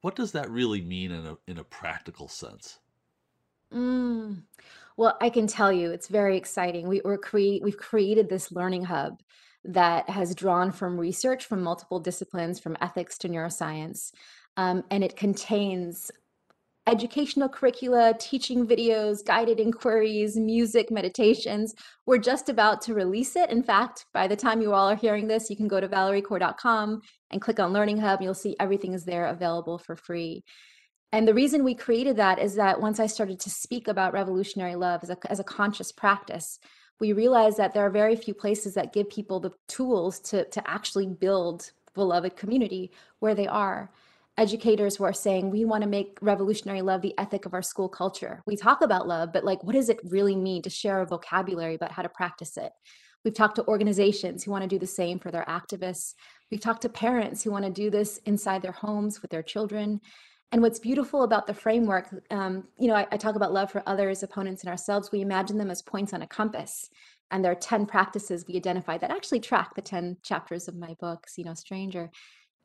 what 0.00 0.16
does 0.16 0.32
that 0.32 0.50
really 0.50 0.80
mean 0.80 1.10
in 1.12 1.26
a 1.26 1.36
in 1.46 1.58
a 1.58 1.64
practical 1.64 2.28
sense? 2.28 2.78
Mm. 3.72 4.42
Well, 4.96 5.16
I 5.20 5.28
can 5.28 5.46
tell 5.46 5.72
you 5.72 5.90
it's 5.90 6.08
very 6.08 6.36
exciting. 6.36 6.86
We, 6.88 7.00
we're 7.04 7.18
create, 7.18 7.62
we've 7.62 7.76
created 7.76 8.28
this 8.28 8.52
learning 8.52 8.84
hub 8.84 9.20
that 9.64 10.08
has 10.08 10.34
drawn 10.34 10.70
from 10.70 11.00
research 11.00 11.46
from 11.46 11.62
multiple 11.62 11.98
disciplines, 11.98 12.60
from 12.60 12.76
ethics 12.80 13.18
to 13.18 13.28
neuroscience. 13.28 14.12
Um, 14.56 14.84
and 14.90 15.02
it 15.02 15.16
contains 15.16 16.12
educational 16.86 17.48
curricula, 17.48 18.14
teaching 18.18 18.66
videos, 18.66 19.24
guided 19.24 19.58
inquiries, 19.58 20.36
music, 20.36 20.90
meditations. 20.90 21.74
We're 22.04 22.18
just 22.18 22.48
about 22.48 22.82
to 22.82 22.94
release 22.94 23.36
it. 23.36 23.50
In 23.50 23.62
fact, 23.62 24.06
by 24.12 24.28
the 24.28 24.36
time 24.36 24.60
you 24.60 24.74
all 24.74 24.90
are 24.90 24.96
hearing 24.96 25.26
this, 25.26 25.48
you 25.48 25.56
can 25.56 25.68
go 25.68 25.80
to 25.80 25.88
valariekaur.com 25.88 27.00
and 27.30 27.40
click 27.40 27.58
on 27.58 27.72
Learning 27.72 27.98
Hub. 27.98 28.20
You'll 28.20 28.34
see 28.34 28.56
everything 28.60 28.92
is 28.92 29.04
there 29.04 29.26
available 29.26 29.78
for 29.78 29.96
free. 29.96 30.44
And 31.12 31.26
the 31.26 31.34
reason 31.34 31.64
we 31.64 31.74
created 31.74 32.16
that 32.16 32.38
is 32.38 32.56
that 32.56 32.80
once 32.80 33.00
I 33.00 33.06
started 33.06 33.40
to 33.40 33.50
speak 33.50 33.88
about 33.88 34.12
revolutionary 34.12 34.74
love 34.74 35.00
as 35.02 35.10
a, 35.10 35.16
as 35.30 35.40
a 35.40 35.44
conscious 35.44 35.92
practice, 35.92 36.58
we 37.00 37.12
realized 37.12 37.56
that 37.56 37.72
there 37.72 37.86
are 37.86 37.90
very 37.90 38.16
few 38.16 38.34
places 38.34 38.74
that 38.74 38.92
give 38.92 39.08
people 39.08 39.40
the 39.40 39.52
tools 39.68 40.20
to, 40.20 40.44
to 40.50 40.70
actually 40.70 41.06
build 41.06 41.70
beloved 41.94 42.36
community 42.36 42.90
where 43.20 43.34
they 43.34 43.46
are 43.46 43.90
educators 44.36 44.96
who 44.96 45.04
are 45.04 45.12
saying 45.12 45.50
we 45.50 45.64
want 45.64 45.82
to 45.82 45.88
make 45.88 46.18
revolutionary 46.20 46.82
love 46.82 47.02
the 47.02 47.16
ethic 47.18 47.46
of 47.46 47.54
our 47.54 47.62
school 47.62 47.88
culture. 47.88 48.42
We 48.46 48.56
talk 48.56 48.82
about 48.82 49.06
love, 49.06 49.32
but 49.32 49.44
like, 49.44 49.62
what 49.62 49.74
does 49.74 49.88
it 49.88 50.00
really 50.04 50.34
mean 50.34 50.62
to 50.62 50.70
share 50.70 51.00
a 51.00 51.06
vocabulary 51.06 51.74
about 51.74 51.92
how 51.92 52.02
to 52.02 52.08
practice 52.08 52.56
it? 52.56 52.72
We've 53.24 53.34
talked 53.34 53.56
to 53.56 53.66
organizations 53.66 54.44
who 54.44 54.50
want 54.50 54.62
to 54.62 54.68
do 54.68 54.78
the 54.78 54.86
same 54.86 55.18
for 55.18 55.30
their 55.30 55.44
activists. 55.44 56.14
We've 56.50 56.60
talked 56.60 56.82
to 56.82 56.88
parents 56.88 57.42
who 57.42 57.50
want 57.50 57.64
to 57.64 57.70
do 57.70 57.90
this 57.90 58.18
inside 58.26 58.60
their 58.60 58.72
homes 58.72 59.22
with 59.22 59.30
their 59.30 59.42
children. 59.42 60.00
And 60.52 60.60
what's 60.60 60.78
beautiful 60.78 61.22
about 61.22 61.46
the 61.46 61.54
framework, 61.54 62.14
um, 62.30 62.64
you 62.78 62.88
know, 62.88 62.94
I, 62.94 63.06
I 63.10 63.16
talk 63.16 63.34
about 63.34 63.52
love 63.52 63.70
for 63.70 63.82
others, 63.86 64.22
opponents, 64.22 64.62
and 64.62 64.70
ourselves. 64.70 65.10
We 65.10 65.20
imagine 65.20 65.58
them 65.58 65.70
as 65.70 65.80
points 65.80 66.12
on 66.12 66.22
a 66.22 66.26
compass. 66.26 66.90
And 67.30 67.42
there 67.42 67.52
are 67.52 67.56
10 67.56 67.86
practices 67.86 68.44
we 68.46 68.56
identify 68.56 68.98
that 68.98 69.10
actually 69.10 69.40
track 69.40 69.74
the 69.74 69.82
10 69.82 70.18
chapters 70.22 70.68
of 70.68 70.76
my 70.76 70.94
book, 71.00 71.26
you 71.36 71.44
know, 71.44 71.54
Stranger 71.54 72.10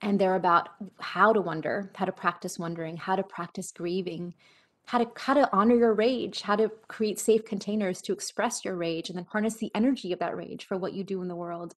and 0.01 0.19
they're 0.19 0.35
about 0.35 0.69
how 0.99 1.33
to 1.33 1.41
wonder 1.41 1.91
how 1.95 2.05
to 2.05 2.12
practice 2.12 2.57
wondering 2.57 2.97
how 2.97 3.15
to 3.15 3.23
practice 3.23 3.71
grieving 3.71 4.33
how 4.85 4.97
to 4.97 5.12
how 5.17 5.35
to 5.35 5.47
honor 5.53 5.75
your 5.75 5.93
rage 5.93 6.41
how 6.41 6.55
to 6.55 6.71
create 6.88 7.19
safe 7.19 7.45
containers 7.45 8.01
to 8.01 8.12
express 8.12 8.65
your 8.65 8.75
rage 8.75 9.09
and 9.09 9.17
then 9.17 9.27
harness 9.29 9.55
the 9.55 9.71
energy 9.75 10.12
of 10.12 10.19
that 10.19 10.35
rage 10.35 10.65
for 10.65 10.77
what 10.77 10.93
you 10.93 11.03
do 11.03 11.21
in 11.21 11.27
the 11.27 11.35
world. 11.35 11.75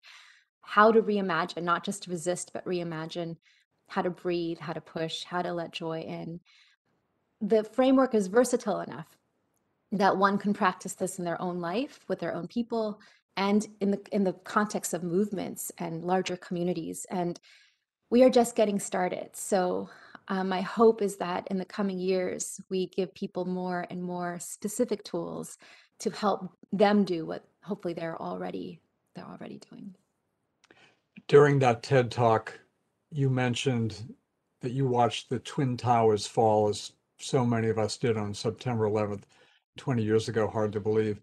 How 0.62 0.92
to 0.92 1.02
reimagine 1.02 1.62
not 1.62 1.84
just 1.84 2.06
resist 2.06 2.52
but 2.54 2.64
reimagine 2.64 3.36
how 3.88 4.00
to 4.00 4.08
breathe 4.08 4.58
how 4.58 4.72
to 4.72 4.80
push 4.80 5.24
how 5.24 5.42
to 5.42 5.52
let 5.52 5.72
joy 5.72 6.00
in. 6.00 6.40
The 7.42 7.64
framework 7.64 8.14
is 8.14 8.28
versatile 8.28 8.80
enough 8.80 9.18
that 9.90 10.16
one 10.16 10.38
can 10.38 10.54
practice 10.54 10.94
this 10.94 11.18
in 11.18 11.26
their 11.26 11.40
own 11.42 11.60
life 11.60 12.00
with 12.08 12.18
their 12.18 12.32
own 12.32 12.48
people 12.48 12.98
and 13.36 13.66
in 13.80 13.90
the 13.90 14.00
in 14.10 14.24
the 14.24 14.32
context 14.32 14.94
of 14.94 15.02
movements 15.02 15.70
and 15.76 16.02
larger 16.02 16.36
communities. 16.38 17.04
And 17.10 17.38
we 18.12 18.22
are 18.22 18.28
just 18.28 18.54
getting 18.54 18.78
started. 18.78 19.30
So 19.32 19.88
um, 20.28 20.50
my 20.50 20.60
hope 20.60 21.00
is 21.00 21.16
that 21.16 21.48
in 21.50 21.56
the 21.56 21.64
coming 21.64 21.98
years, 21.98 22.60
we 22.68 22.88
give 22.88 23.14
people 23.14 23.46
more 23.46 23.86
and 23.88 24.02
more 24.02 24.38
specific 24.38 25.02
tools 25.02 25.56
to 26.00 26.10
help 26.10 26.52
them 26.72 27.04
do 27.04 27.24
what 27.24 27.42
hopefully 27.62 27.94
they're 27.94 28.20
already 28.20 28.80
they're 29.14 29.24
already 29.24 29.60
doing. 29.70 29.94
During 31.26 31.58
that 31.60 31.82
TED 31.82 32.10
talk, 32.10 32.60
you 33.10 33.30
mentioned 33.30 34.14
that 34.60 34.72
you 34.72 34.86
watched 34.86 35.30
the 35.30 35.38
Twin 35.38 35.78
Towers 35.78 36.26
fall 36.26 36.68
as 36.68 36.92
so 37.18 37.46
many 37.46 37.68
of 37.68 37.78
us 37.78 37.96
did 37.96 38.18
on 38.18 38.34
September 38.34 38.90
11th, 38.90 39.22
20 39.78 40.02
years 40.02 40.28
ago, 40.28 40.46
hard 40.48 40.72
to 40.72 40.80
believe. 40.80 41.18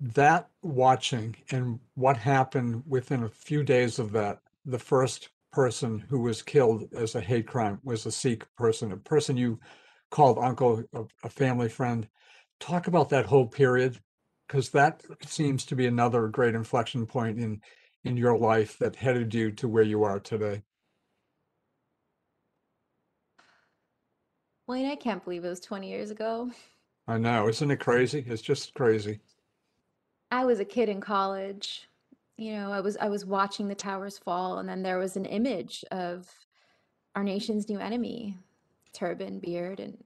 That 0.00 0.50
watching 0.60 1.34
and 1.50 1.80
what 1.94 2.18
happened 2.18 2.82
within 2.86 3.22
a 3.22 3.28
few 3.28 3.62
days 3.62 3.98
of 3.98 4.12
that, 4.12 4.40
the 4.66 4.78
first 4.78 5.30
person 5.54 6.04
who 6.08 6.20
was 6.20 6.42
killed 6.42 6.88
as 6.96 7.14
a 7.14 7.20
hate 7.20 7.46
crime 7.46 7.78
was 7.84 8.06
a 8.06 8.12
Sikh 8.12 8.44
person, 8.56 8.90
a 8.90 8.96
person 8.96 9.36
you 9.36 9.60
called 10.10 10.38
uncle, 10.38 10.82
a, 10.92 11.04
a 11.22 11.28
family 11.28 11.68
friend. 11.68 12.08
Talk 12.58 12.88
about 12.88 13.08
that 13.10 13.26
whole 13.26 13.46
period, 13.46 14.00
because 14.48 14.70
that 14.70 15.02
seems 15.24 15.64
to 15.66 15.76
be 15.76 15.86
another 15.86 16.26
great 16.28 16.54
inflection 16.54 17.06
point 17.06 17.38
in 17.38 17.60
in 18.04 18.16
your 18.18 18.36
life 18.36 18.76
that 18.78 18.96
headed 18.96 19.32
you 19.32 19.50
to 19.50 19.66
where 19.66 19.82
you 19.82 20.02
are 20.02 20.20
today. 20.20 20.62
Wayne, 24.66 24.90
I 24.90 24.96
can't 24.96 25.24
believe 25.24 25.44
it 25.44 25.48
was 25.48 25.60
20 25.60 25.88
years 25.88 26.10
ago. 26.10 26.50
I 27.08 27.16
know, 27.16 27.48
isn't 27.48 27.70
it 27.70 27.80
crazy? 27.80 28.22
It's 28.26 28.42
just 28.42 28.74
crazy. 28.74 29.20
I 30.30 30.44
was 30.44 30.60
a 30.60 30.64
kid 30.64 30.90
in 30.90 31.00
college 31.00 31.88
you 32.36 32.52
know, 32.52 32.72
I 32.72 32.80
was 32.80 32.96
I 32.96 33.08
was 33.08 33.24
watching 33.24 33.68
the 33.68 33.74
towers 33.74 34.18
fall, 34.18 34.58
and 34.58 34.68
then 34.68 34.82
there 34.82 34.98
was 34.98 35.16
an 35.16 35.24
image 35.24 35.84
of 35.90 36.28
our 37.14 37.22
nation's 37.22 37.68
new 37.68 37.78
enemy, 37.78 38.38
turban, 38.92 39.38
beard, 39.38 39.80
and 39.80 40.02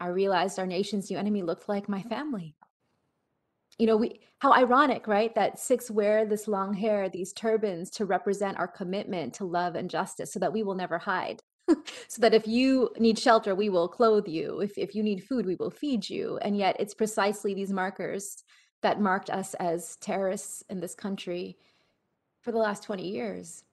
I 0.00 0.08
realized 0.08 0.58
our 0.58 0.66
nation's 0.66 1.10
new 1.10 1.18
enemy 1.18 1.42
looked 1.42 1.68
like 1.68 1.88
my 1.88 2.02
family. 2.02 2.54
You 3.78 3.86
know, 3.86 3.96
we 3.96 4.20
how 4.40 4.52
ironic, 4.52 5.06
right? 5.06 5.34
That 5.34 5.58
Sikhs 5.58 5.90
wear 5.90 6.26
this 6.26 6.48
long 6.48 6.74
hair, 6.74 7.08
these 7.08 7.32
turbans 7.32 7.90
to 7.90 8.04
represent 8.04 8.58
our 8.58 8.68
commitment 8.68 9.34
to 9.34 9.44
love 9.44 9.74
and 9.76 9.90
justice 9.90 10.32
so 10.32 10.40
that 10.40 10.52
we 10.52 10.62
will 10.62 10.74
never 10.74 10.98
hide. 10.98 11.40
so 12.08 12.20
that 12.20 12.34
if 12.34 12.46
you 12.48 12.90
need 12.98 13.18
shelter, 13.18 13.54
we 13.54 13.68
will 13.68 13.88
clothe 13.88 14.26
you. 14.26 14.60
If 14.60 14.76
if 14.76 14.94
you 14.94 15.04
need 15.04 15.24
food, 15.24 15.46
we 15.46 15.56
will 15.56 15.70
feed 15.70 16.08
you. 16.08 16.38
And 16.38 16.56
yet 16.56 16.76
it's 16.80 16.94
precisely 16.94 17.54
these 17.54 17.72
markers 17.72 18.42
that 18.82 19.00
marked 19.00 19.30
us 19.30 19.54
as 19.54 19.96
terrorists 19.96 20.62
in 20.68 20.80
this 20.80 20.94
country 20.94 21.56
for 22.40 22.52
the 22.52 22.58
last 22.58 22.82
20 22.84 23.06
years. 23.06 23.64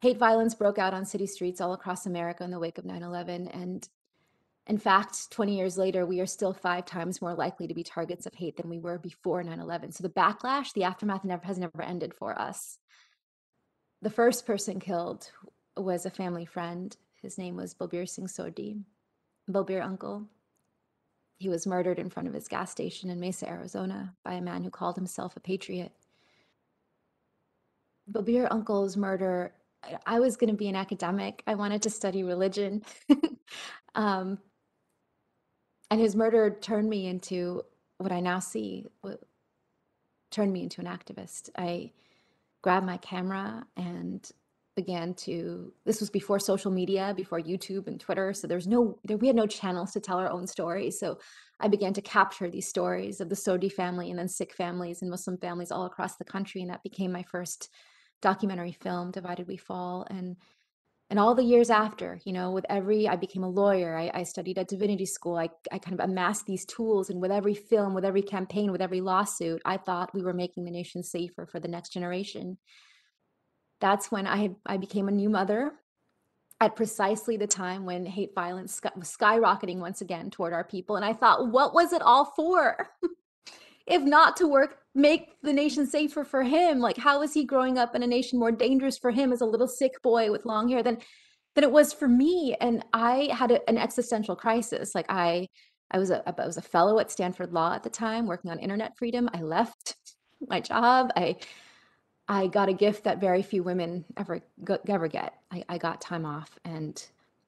Hate 0.00 0.18
violence 0.18 0.54
broke 0.54 0.78
out 0.78 0.94
on 0.94 1.04
city 1.04 1.26
streets 1.26 1.60
all 1.60 1.72
across 1.72 2.06
America 2.06 2.44
in 2.44 2.50
the 2.50 2.58
wake 2.58 2.78
of 2.78 2.84
9 2.84 3.02
11. 3.02 3.48
And 3.48 3.88
in 4.68 4.78
fact, 4.78 5.30
20 5.32 5.56
years 5.56 5.76
later, 5.76 6.06
we 6.06 6.20
are 6.20 6.26
still 6.26 6.52
five 6.52 6.84
times 6.84 7.20
more 7.20 7.34
likely 7.34 7.66
to 7.66 7.74
be 7.74 7.82
targets 7.82 8.26
of 8.26 8.34
hate 8.34 8.56
than 8.56 8.68
we 8.68 8.78
were 8.78 8.98
before 8.98 9.42
9 9.42 9.58
11. 9.58 9.92
So 9.92 10.02
the 10.02 10.08
backlash, 10.08 10.72
the 10.72 10.84
aftermath 10.84 11.24
never, 11.24 11.44
has 11.46 11.58
never 11.58 11.82
ended 11.82 12.14
for 12.14 12.38
us. 12.38 12.78
The 14.02 14.10
first 14.10 14.46
person 14.46 14.78
killed 14.78 15.30
was 15.76 16.06
a 16.06 16.10
family 16.10 16.44
friend. 16.44 16.96
His 17.20 17.36
name 17.36 17.56
was 17.56 17.74
Balbir 17.74 18.08
Singh 18.08 18.28
Sodhi, 18.28 18.80
Balbir 19.50 19.82
uncle. 19.82 20.28
He 21.38 21.48
was 21.48 21.66
murdered 21.66 21.98
in 21.98 22.10
front 22.10 22.28
of 22.28 22.34
his 22.34 22.48
gas 22.48 22.70
station 22.70 23.10
in 23.10 23.20
Mesa, 23.20 23.48
Arizona, 23.48 24.14
by 24.24 24.34
a 24.34 24.40
man 24.40 24.64
who 24.64 24.70
called 24.70 24.96
himself 24.96 25.36
a 25.36 25.40
patriot. 25.40 25.92
Balbir 28.10 28.48
Uncle's 28.50 28.96
murder, 28.96 29.52
I 30.04 30.18
was 30.18 30.36
going 30.36 30.50
to 30.50 30.56
be 30.56 30.68
an 30.68 30.74
academic. 30.74 31.42
I 31.46 31.54
wanted 31.54 31.82
to 31.82 31.90
study 31.90 32.24
religion. 32.24 32.82
um, 33.94 34.38
and 35.90 36.00
his 36.00 36.16
murder 36.16 36.50
turned 36.50 36.88
me 36.88 37.06
into 37.06 37.62
what 37.98 38.12
I 38.12 38.20
now 38.20 38.40
see, 38.40 38.86
turned 40.30 40.52
me 40.52 40.62
into 40.62 40.80
an 40.80 40.86
activist. 40.86 41.50
I 41.56 41.92
grabbed 42.62 42.86
my 42.86 42.96
camera 42.96 43.64
and 43.76 44.28
began 44.82 45.12
to 45.14 45.72
this 45.84 46.00
was 46.00 46.10
before 46.18 46.38
social 46.38 46.70
media 46.70 47.12
before 47.16 47.40
youtube 47.50 47.86
and 47.88 47.98
twitter 48.00 48.32
so 48.32 48.46
there's 48.46 48.66
no 48.66 48.80
there, 49.04 49.18
we 49.22 49.26
had 49.26 49.36
no 49.42 49.46
channels 49.46 49.92
to 49.92 50.00
tell 50.00 50.18
our 50.18 50.30
own 50.30 50.46
stories 50.46 50.98
so 50.98 51.18
i 51.58 51.68
began 51.68 51.92
to 51.92 52.02
capture 52.16 52.48
these 52.48 52.68
stories 52.74 53.20
of 53.20 53.28
the 53.28 53.40
sodhi 53.44 53.70
family 53.80 54.10
and 54.10 54.18
then 54.18 54.28
sikh 54.28 54.54
families 54.54 55.02
and 55.02 55.10
muslim 55.10 55.36
families 55.36 55.72
all 55.72 55.86
across 55.86 56.16
the 56.16 56.30
country 56.34 56.60
and 56.62 56.70
that 56.70 56.82
became 56.82 57.12
my 57.12 57.24
first 57.24 57.70
documentary 58.20 58.72
film 58.72 59.10
divided 59.10 59.46
we 59.46 59.56
fall. 59.56 60.06
And 60.10 60.36
and 61.10 61.18
all 61.18 61.34
the 61.34 61.42
years 61.42 61.70
after 61.70 62.20
you 62.24 62.34
know 62.34 62.50
with 62.50 62.66
every 62.68 63.08
i 63.08 63.16
became 63.16 63.42
a 63.42 63.48
lawyer. 63.48 63.96
I, 63.96 64.10
I 64.12 64.22
studied 64.24 64.58
at 64.58 64.68
divinity 64.68 65.06
school. 65.06 65.36
I, 65.36 65.48
I 65.72 65.78
kind 65.78 65.98
of 65.98 66.04
amassed 66.06 66.46
these 66.46 66.66
tools 66.66 67.08
and 67.08 67.20
with 67.20 67.30
every 67.30 67.54
film 67.54 67.94
with 67.94 68.04
every 68.04 68.22
campaign 68.22 68.70
with 68.72 68.82
every 68.82 69.00
lawsuit 69.00 69.62
i 69.64 69.76
thought 69.76 70.14
we 70.14 70.22
were 70.22 70.34
making 70.34 70.64
the 70.64 70.70
nation 70.70 71.02
safer 71.02 71.46
for 71.46 71.60
the 71.60 71.68
next 71.68 71.92
generation 71.94 72.58
that's 73.80 74.10
when 74.10 74.26
I 74.26 74.50
I 74.66 74.76
became 74.76 75.08
a 75.08 75.12
new 75.12 75.28
mother 75.28 75.72
at 76.60 76.74
precisely 76.74 77.36
the 77.36 77.46
time 77.46 77.84
when 77.84 78.04
hate 78.04 78.34
violence 78.34 78.80
was 78.96 79.16
skyrocketing 79.16 79.78
once 79.78 80.00
again 80.00 80.30
toward 80.30 80.52
our 80.52 80.64
people 80.64 80.96
and 80.96 81.04
I 81.04 81.12
thought 81.12 81.50
what 81.50 81.74
was 81.74 81.92
it 81.92 82.02
all 82.02 82.24
for? 82.24 82.88
if 83.86 84.02
not 84.02 84.36
to 84.36 84.46
work 84.46 84.78
make 84.94 85.40
the 85.42 85.52
nation 85.52 85.86
safer 85.86 86.24
for 86.24 86.42
him 86.42 86.78
like 86.78 86.98
how 86.98 87.22
is 87.22 87.32
he 87.32 87.44
growing 87.44 87.78
up 87.78 87.94
in 87.94 88.02
a 88.02 88.06
nation 88.06 88.38
more 88.38 88.52
dangerous 88.52 88.98
for 88.98 89.10
him 89.10 89.32
as 89.32 89.40
a 89.40 89.46
little 89.46 89.68
Sikh 89.68 90.02
boy 90.02 90.30
with 90.30 90.44
long 90.44 90.68
hair 90.68 90.82
than 90.82 90.98
than 91.54 91.64
it 91.64 91.72
was 91.72 91.92
for 91.94 92.06
me 92.06 92.54
and 92.60 92.84
i 92.92 93.30
had 93.32 93.50
a, 93.50 93.66
an 93.68 93.78
existential 93.78 94.36
crisis 94.36 94.94
like 94.94 95.06
i 95.08 95.48
I 95.90 95.98
was 95.98 96.10
a 96.10 96.22
I 96.28 96.46
was 96.46 96.56
a 96.56 96.62
fellow 96.62 96.98
at 96.98 97.10
Stanford 97.10 97.52
Law 97.52 97.74
at 97.74 97.82
the 97.82 97.90
time, 97.90 98.26
working 98.26 98.50
on 98.50 98.58
internet 98.58 98.96
freedom. 98.96 99.28
I 99.32 99.42
left 99.42 99.96
my 100.48 100.60
job. 100.60 101.12
I 101.16 101.36
I 102.28 102.46
got 102.46 102.68
a 102.68 102.74
gift 102.74 103.04
that 103.04 103.20
very 103.20 103.42
few 103.42 103.62
women 103.62 104.04
ever 104.16 104.42
ever 104.86 105.08
get. 105.08 105.34
I, 105.50 105.64
I 105.68 105.78
got 105.78 106.00
time 106.00 106.26
off 106.26 106.58
and 106.64 107.02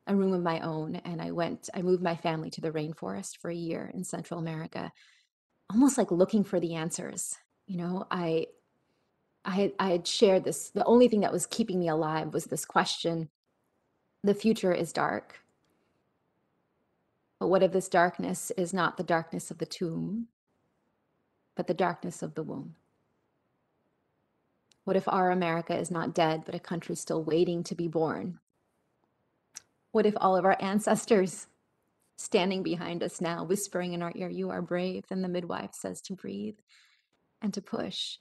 a 0.06 0.16
room 0.16 0.32
of 0.32 0.42
my 0.42 0.60
own, 0.60 0.96
and 0.96 1.20
I 1.20 1.30
went. 1.32 1.68
I 1.74 1.82
moved 1.82 2.02
my 2.02 2.16
family 2.16 2.50
to 2.50 2.60
the 2.60 2.72
rainforest 2.72 3.36
for 3.36 3.50
a 3.50 3.54
year 3.54 3.90
in 3.94 4.04
Central 4.04 4.40
America, 4.40 4.90
almost 5.70 5.98
like 5.98 6.10
looking 6.10 6.44
for 6.44 6.58
the 6.58 6.74
answers. 6.74 7.36
You 7.66 7.76
know, 7.76 8.06
I 8.10 8.46
I 9.44 9.72
I 9.78 9.90
had 9.90 10.06
shared 10.06 10.44
this. 10.44 10.70
The 10.70 10.84
only 10.84 11.08
thing 11.08 11.20
that 11.20 11.32
was 11.32 11.46
keeping 11.46 11.78
me 11.78 11.88
alive 11.88 12.32
was 12.32 12.46
this 12.46 12.64
question: 12.64 13.28
the 14.24 14.34
future 14.34 14.72
is 14.72 14.92
dark. 14.92 15.40
But 17.38 17.48
what 17.48 17.62
if 17.62 17.72
this 17.72 17.88
darkness 17.88 18.50
is 18.56 18.74
not 18.74 18.96
the 18.96 19.02
darkness 19.02 19.50
of 19.50 19.58
the 19.58 19.66
tomb, 19.66 20.28
but 21.56 21.66
the 21.66 21.74
darkness 21.74 22.22
of 22.22 22.34
the 22.34 22.42
womb? 22.42 22.76
What 24.90 24.96
if 24.96 25.06
our 25.06 25.30
America 25.30 25.78
is 25.78 25.92
not 25.92 26.14
dead, 26.14 26.42
but 26.44 26.56
a 26.56 26.58
country 26.58 26.96
still 26.96 27.22
waiting 27.22 27.62
to 27.62 27.76
be 27.76 27.86
born? 27.86 28.40
What 29.92 30.04
if 30.04 30.14
all 30.16 30.36
of 30.36 30.44
our 30.44 30.56
ancestors 30.60 31.46
standing 32.16 32.64
behind 32.64 33.04
us 33.04 33.20
now, 33.20 33.44
whispering 33.44 33.92
in 33.92 34.02
our 34.02 34.10
ear, 34.16 34.28
You 34.28 34.50
are 34.50 34.60
brave? 34.60 35.04
Then 35.08 35.22
the 35.22 35.28
midwife 35.28 35.74
says 35.74 36.00
to 36.00 36.14
breathe 36.14 36.56
and 37.40 37.54
to 37.54 37.62
push. 37.62 38.16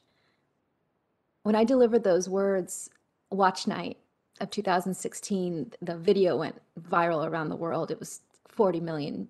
When 1.41 1.55
I 1.55 1.63
delivered 1.63 2.03
those 2.03 2.29
words, 2.29 2.91
watch 3.31 3.65
night 3.65 3.97
of 4.39 4.51
2016, 4.51 5.73
the 5.81 5.97
video 5.97 6.37
went 6.37 6.61
viral 6.79 7.27
around 7.27 7.49
the 7.49 7.55
world. 7.55 7.89
It 7.89 7.97
was 7.97 8.21
40 8.47 8.79
million 8.79 9.29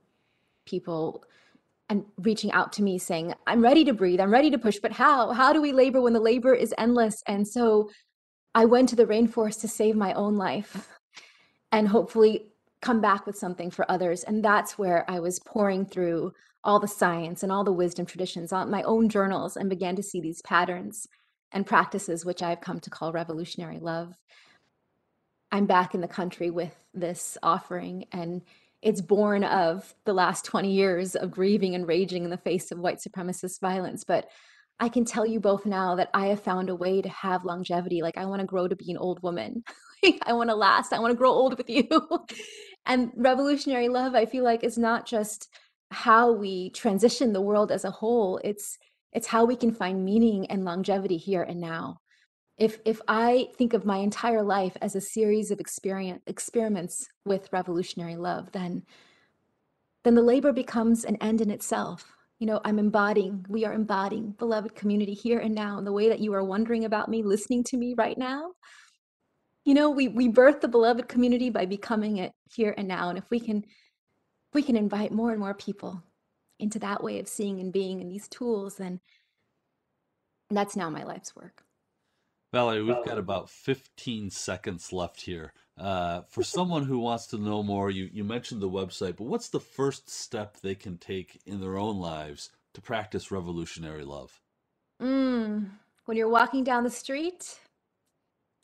people 0.66 1.24
and 1.90 2.06
reaching 2.18 2.52
out 2.52 2.72
to 2.74 2.84
me 2.84 2.98
saying, 3.00 3.34
I'm 3.48 3.62
ready 3.62 3.84
to 3.86 3.94
breathe, 3.94 4.20
I'm 4.20 4.32
ready 4.32 4.52
to 4.52 4.60
push, 4.60 4.78
but 4.80 4.92
how? 4.92 5.32
How 5.32 5.52
do 5.52 5.62
we 5.62 5.72
labor 5.72 6.02
when 6.02 6.14
the 6.14 6.20
labor 6.20 6.54
is 6.54 6.74
endless? 6.78 7.24
And 7.28 7.48
so 7.48 7.90
I 8.54 8.66
went 8.66 8.90
to 8.90 8.96
the 8.96 9.06
rainforest 9.06 9.62
to 9.62 9.68
save 9.68 9.96
my 9.96 10.14
own 10.14 10.38
life 10.38 10.88
and 11.72 11.88
hopefully 11.88 12.52
come 12.82 13.02
back 13.02 13.26
with 13.26 13.38
something 13.38 13.72
for 13.72 13.90
others. 13.92 14.24
And 14.24 14.44
that's 14.44 14.78
where 14.78 15.10
I 15.10 15.20
was 15.20 15.40
pouring 15.40 15.86
through 15.86 16.32
all 16.64 16.80
the 16.80 16.88
science 16.88 17.44
and 17.44 17.52
all 17.52 17.64
the 17.64 17.72
wisdom 17.72 18.06
traditions 18.06 18.54
on 18.54 18.72
my 18.72 18.84
own 18.84 19.10
journals 19.10 19.58
and 19.58 19.70
began 19.70 19.96
to 19.96 20.04
see 20.04 20.22
these 20.22 20.42
patterns 20.42 21.08
and 21.52 21.66
practices, 21.66 22.26
which 22.26 22.44
I've 22.44 22.62
come 22.62 22.80
to 22.82 22.90
call 22.90 23.12
revolutionary 23.12 23.80
love. 23.80 24.14
I'm 25.52 25.66
back 25.66 25.96
in 25.96 26.02
the 26.02 26.08
country 26.08 26.52
with 26.52 26.76
this 26.94 27.38
offering 27.42 28.06
and 28.12 28.42
it's 28.82 29.02
born 29.02 29.44
of 29.44 29.94
the 30.06 30.14
last 30.14 30.46
20 30.46 30.72
years 30.72 31.16
of 31.16 31.32
grieving 31.32 31.76
and 31.76 31.88
raging 31.88 32.24
in 32.24 32.30
the 32.30 32.38
face 32.38 32.72
of 32.72 32.80
white 32.80 33.00
supremacist 33.00 33.60
violence. 33.60 34.04
But 34.04 34.30
I 34.80 34.88
can 34.88 35.04
tell 35.04 35.26
you 35.26 35.40
both 35.40 35.66
now 35.66 35.96
that 35.96 36.10
I 36.14 36.28
have 36.28 36.42
found 36.42 36.70
a 36.70 36.76
way 36.76 37.02
to 37.02 37.10
have 37.10 37.44
longevity. 37.44 38.02
Like, 38.02 38.18
I 38.18 38.26
want 38.26 38.40
to 38.40 38.48
grow 38.48 38.68
to 38.68 38.76
be 38.76 38.92
an 38.92 38.98
old 38.98 39.22
woman. 39.22 39.64
I 40.24 40.32
want 40.34 40.50
to 40.50 40.56
last. 40.56 40.94
I 40.94 41.00
want 41.00 41.12
to 41.12 41.18
grow 41.18 41.32
old 41.32 41.58
with 41.58 41.70
you. 41.70 41.88
and 42.86 43.12
revolutionary 43.16 43.90
love, 43.90 44.16
I 44.16 44.26
feel 44.26 44.46
like, 44.46 44.64
is 44.64 44.78
not 44.78 45.06
just 45.06 45.50
how 45.92 46.32
we 46.32 46.70
transition 46.70 47.34
the 47.34 47.42
world 47.42 47.72
as 47.72 47.84
a 47.84 47.92
whole, 47.92 48.40
it's 48.44 48.78
it's 49.12 49.28
how 49.28 49.44
we 49.44 49.56
can 49.56 49.74
find 49.74 50.06
meaning 50.06 50.46
and 50.52 50.64
longevity 50.64 51.18
here 51.18 51.42
and 51.42 51.60
now 51.60 51.98
if 52.60 52.80
if 52.86 53.02
i 53.08 53.48
think 53.58 53.74
of 53.74 53.86
my 53.86 53.98
entire 53.98 54.44
life 54.44 54.76
as 54.82 54.96
a 54.96 55.02
series 55.02 55.50
of 55.50 55.60
experience 55.60 56.22
experiments 56.28 57.08
with 57.26 57.52
revolutionary 57.52 58.18
love 58.18 58.52
then 58.52 58.84
then 60.04 60.16
the 60.16 60.22
labor 60.22 60.54
becomes 60.54 61.04
an 61.04 61.18
end 61.18 61.42
in 61.42 61.52
itself. 61.52 62.06
You 62.40 62.48
know 62.48 62.62
i'm 62.64 62.80
embodying 62.80 63.46
we 63.50 63.66
are 63.66 63.74
embodying 63.74 64.32
beloved 64.32 64.76
community 64.76 65.14
here 65.14 65.40
and 65.40 65.54
now 65.56 65.78
in 65.78 65.86
the 65.86 65.92
way 65.92 66.10
that 66.10 66.20
you 66.20 66.34
are 66.34 66.44
wondering 66.44 66.86
about 66.86 67.10
me 67.10 67.24
listening 67.24 67.64
to 67.66 67.78
me 67.78 67.96
right 67.98 68.18
now. 68.18 68.52
You 69.66 69.74
know 69.74 69.90
we 69.90 70.08
we 70.08 70.28
birth 70.30 70.62
the 70.62 70.68
beloved 70.68 71.08
community 71.10 71.50
by 71.50 71.66
becoming 71.66 72.18
it 72.18 72.32
here 72.54 72.74
and 72.78 72.88
now 72.88 73.10
and 73.10 73.18
if 73.18 73.26
we 73.30 73.40
can 73.40 73.58
if 73.58 74.54
we 74.54 74.64
can 74.64 74.78
invite 74.78 75.12
more 75.12 75.32
and 75.32 75.40
more 75.40 75.54
people 75.54 76.02
into 76.60 76.80
that 76.80 77.04
way 77.04 77.20
of 77.20 77.28
seeing 77.28 77.60
and 77.60 77.74
being 77.74 78.02
and 78.02 78.10
these 78.10 78.28
tools 78.30 78.76
then 78.76 79.00
that's 80.50 80.76
now 80.76 80.90
my 80.90 81.04
life's 81.04 81.36
work 81.36 81.64
Valarie, 82.54 82.86
we've 82.86 83.06
got 83.06 83.20
about 83.20 83.50
15 83.50 84.32
seconds 84.32 84.92
left 84.92 85.22
here. 85.22 85.54
Uh, 85.78 86.22
for 86.30 86.44
someone 86.58 86.84
who 86.84 87.00
wants 87.00 87.28
to 87.28 87.38
know 87.38 87.62
more, 87.62 87.92
you, 87.92 88.10
you 88.12 88.24
mentioned 88.24 88.62
the 88.62 88.70
website, 88.70 89.18
but 89.18 89.28
what's 89.28 89.50
the 89.50 89.60
first 89.60 90.10
step 90.10 90.58
they 90.58 90.76
can 90.76 90.98
take 90.98 91.42
in 91.46 91.62
their 91.62 91.78
own 91.78 92.00
lives 92.00 92.50
to 92.74 92.82
practice 92.82 93.32
revolutionary 93.32 94.04
love? 94.04 94.42
Mm, 95.02 95.70
when 96.06 96.18
you're 96.18 96.30
walking 96.30 96.64
down 96.64 96.84
the 96.84 96.90
street, 96.90 97.60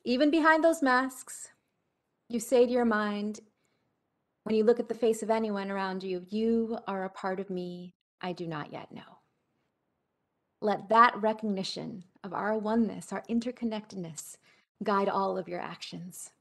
even 0.03 0.31
behind 0.31 0.63
those 0.63 0.81
masks, 0.81 1.49
you 2.27 2.39
say 2.39 2.65
to 2.65 2.71
your 2.71 2.85
mind, 2.85 3.39
when 4.43 4.55
you 4.55 4.63
look 4.63 4.79
at 4.79 4.89
the 4.89 4.95
face 4.95 5.23
of 5.23 5.29
anyone 5.29 5.71
around 5.71 6.03
you, 6.03 6.25
you 6.29 6.77
are 6.87 7.03
a 7.03 7.09
part 7.09 7.39
of 7.39 7.49
me 7.49 7.93
I 8.21 8.33
do 8.33 8.47
not 8.47 8.71
yet 8.71 8.91
know. 8.91 9.14
Let 10.65 10.89
that 10.89 11.15
recognition 11.21 12.05
of 12.23 12.33
our 12.33 12.57
oneness, 12.57 13.13
our 13.13 13.21
interconnectedness, 13.29 14.37
guide 14.83 15.07
all 15.07 15.37
of 15.37 15.47
your 15.47 15.59
actions. 15.59 16.31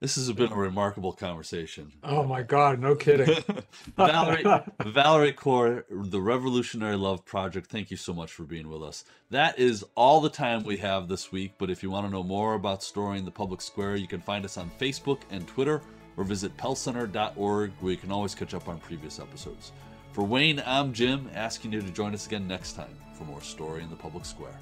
This 0.00 0.14
has 0.14 0.30
been 0.30 0.52
a 0.52 0.56
remarkable 0.56 1.12
conversation. 1.12 1.90
Oh 2.04 2.22
my 2.22 2.42
God, 2.42 2.78
no 2.78 2.94
kidding. 2.94 3.26
Valarie, 3.98 4.70
Valarie 4.82 5.34
Kaur, 5.34 5.82
the 5.90 6.20
Revolutionary 6.20 6.94
Love 6.94 7.24
Project, 7.24 7.68
thank 7.68 7.90
you 7.90 7.96
so 7.96 8.14
much 8.14 8.30
for 8.30 8.44
being 8.44 8.68
with 8.68 8.84
us. 8.84 9.04
That 9.30 9.58
is 9.58 9.84
all 9.96 10.20
the 10.20 10.30
time 10.30 10.62
we 10.62 10.76
have 10.76 11.08
this 11.08 11.32
week, 11.32 11.54
but 11.58 11.70
if 11.70 11.82
you 11.82 11.90
want 11.90 12.06
to 12.06 12.12
know 12.12 12.22
more 12.22 12.54
about 12.54 12.84
Story 12.84 13.18
in 13.18 13.24
the 13.24 13.32
Public 13.32 13.60
Square, 13.60 13.96
you 13.96 14.06
can 14.06 14.20
find 14.20 14.44
us 14.44 14.58
on 14.58 14.70
Facebook 14.78 15.22
and 15.32 15.44
Twitter 15.48 15.82
or 16.16 16.22
visit 16.22 16.56
pellcenter.org 16.56 17.72
where 17.80 17.92
you 17.92 17.98
can 17.98 18.12
always 18.12 18.36
catch 18.36 18.54
up 18.54 18.68
on 18.68 18.78
previous 18.78 19.18
episodes. 19.18 19.72
For 20.14 20.22
Wayne, 20.22 20.62
I'm 20.64 20.92
Jim, 20.92 21.28
asking 21.34 21.72
you 21.72 21.82
to 21.82 21.90
join 21.90 22.14
us 22.14 22.26
again 22.26 22.46
next 22.46 22.74
time 22.74 22.96
for 23.14 23.24
more 23.24 23.40
Story 23.40 23.82
in 23.82 23.90
the 23.90 23.96
Public 23.96 24.24
Square. 24.24 24.60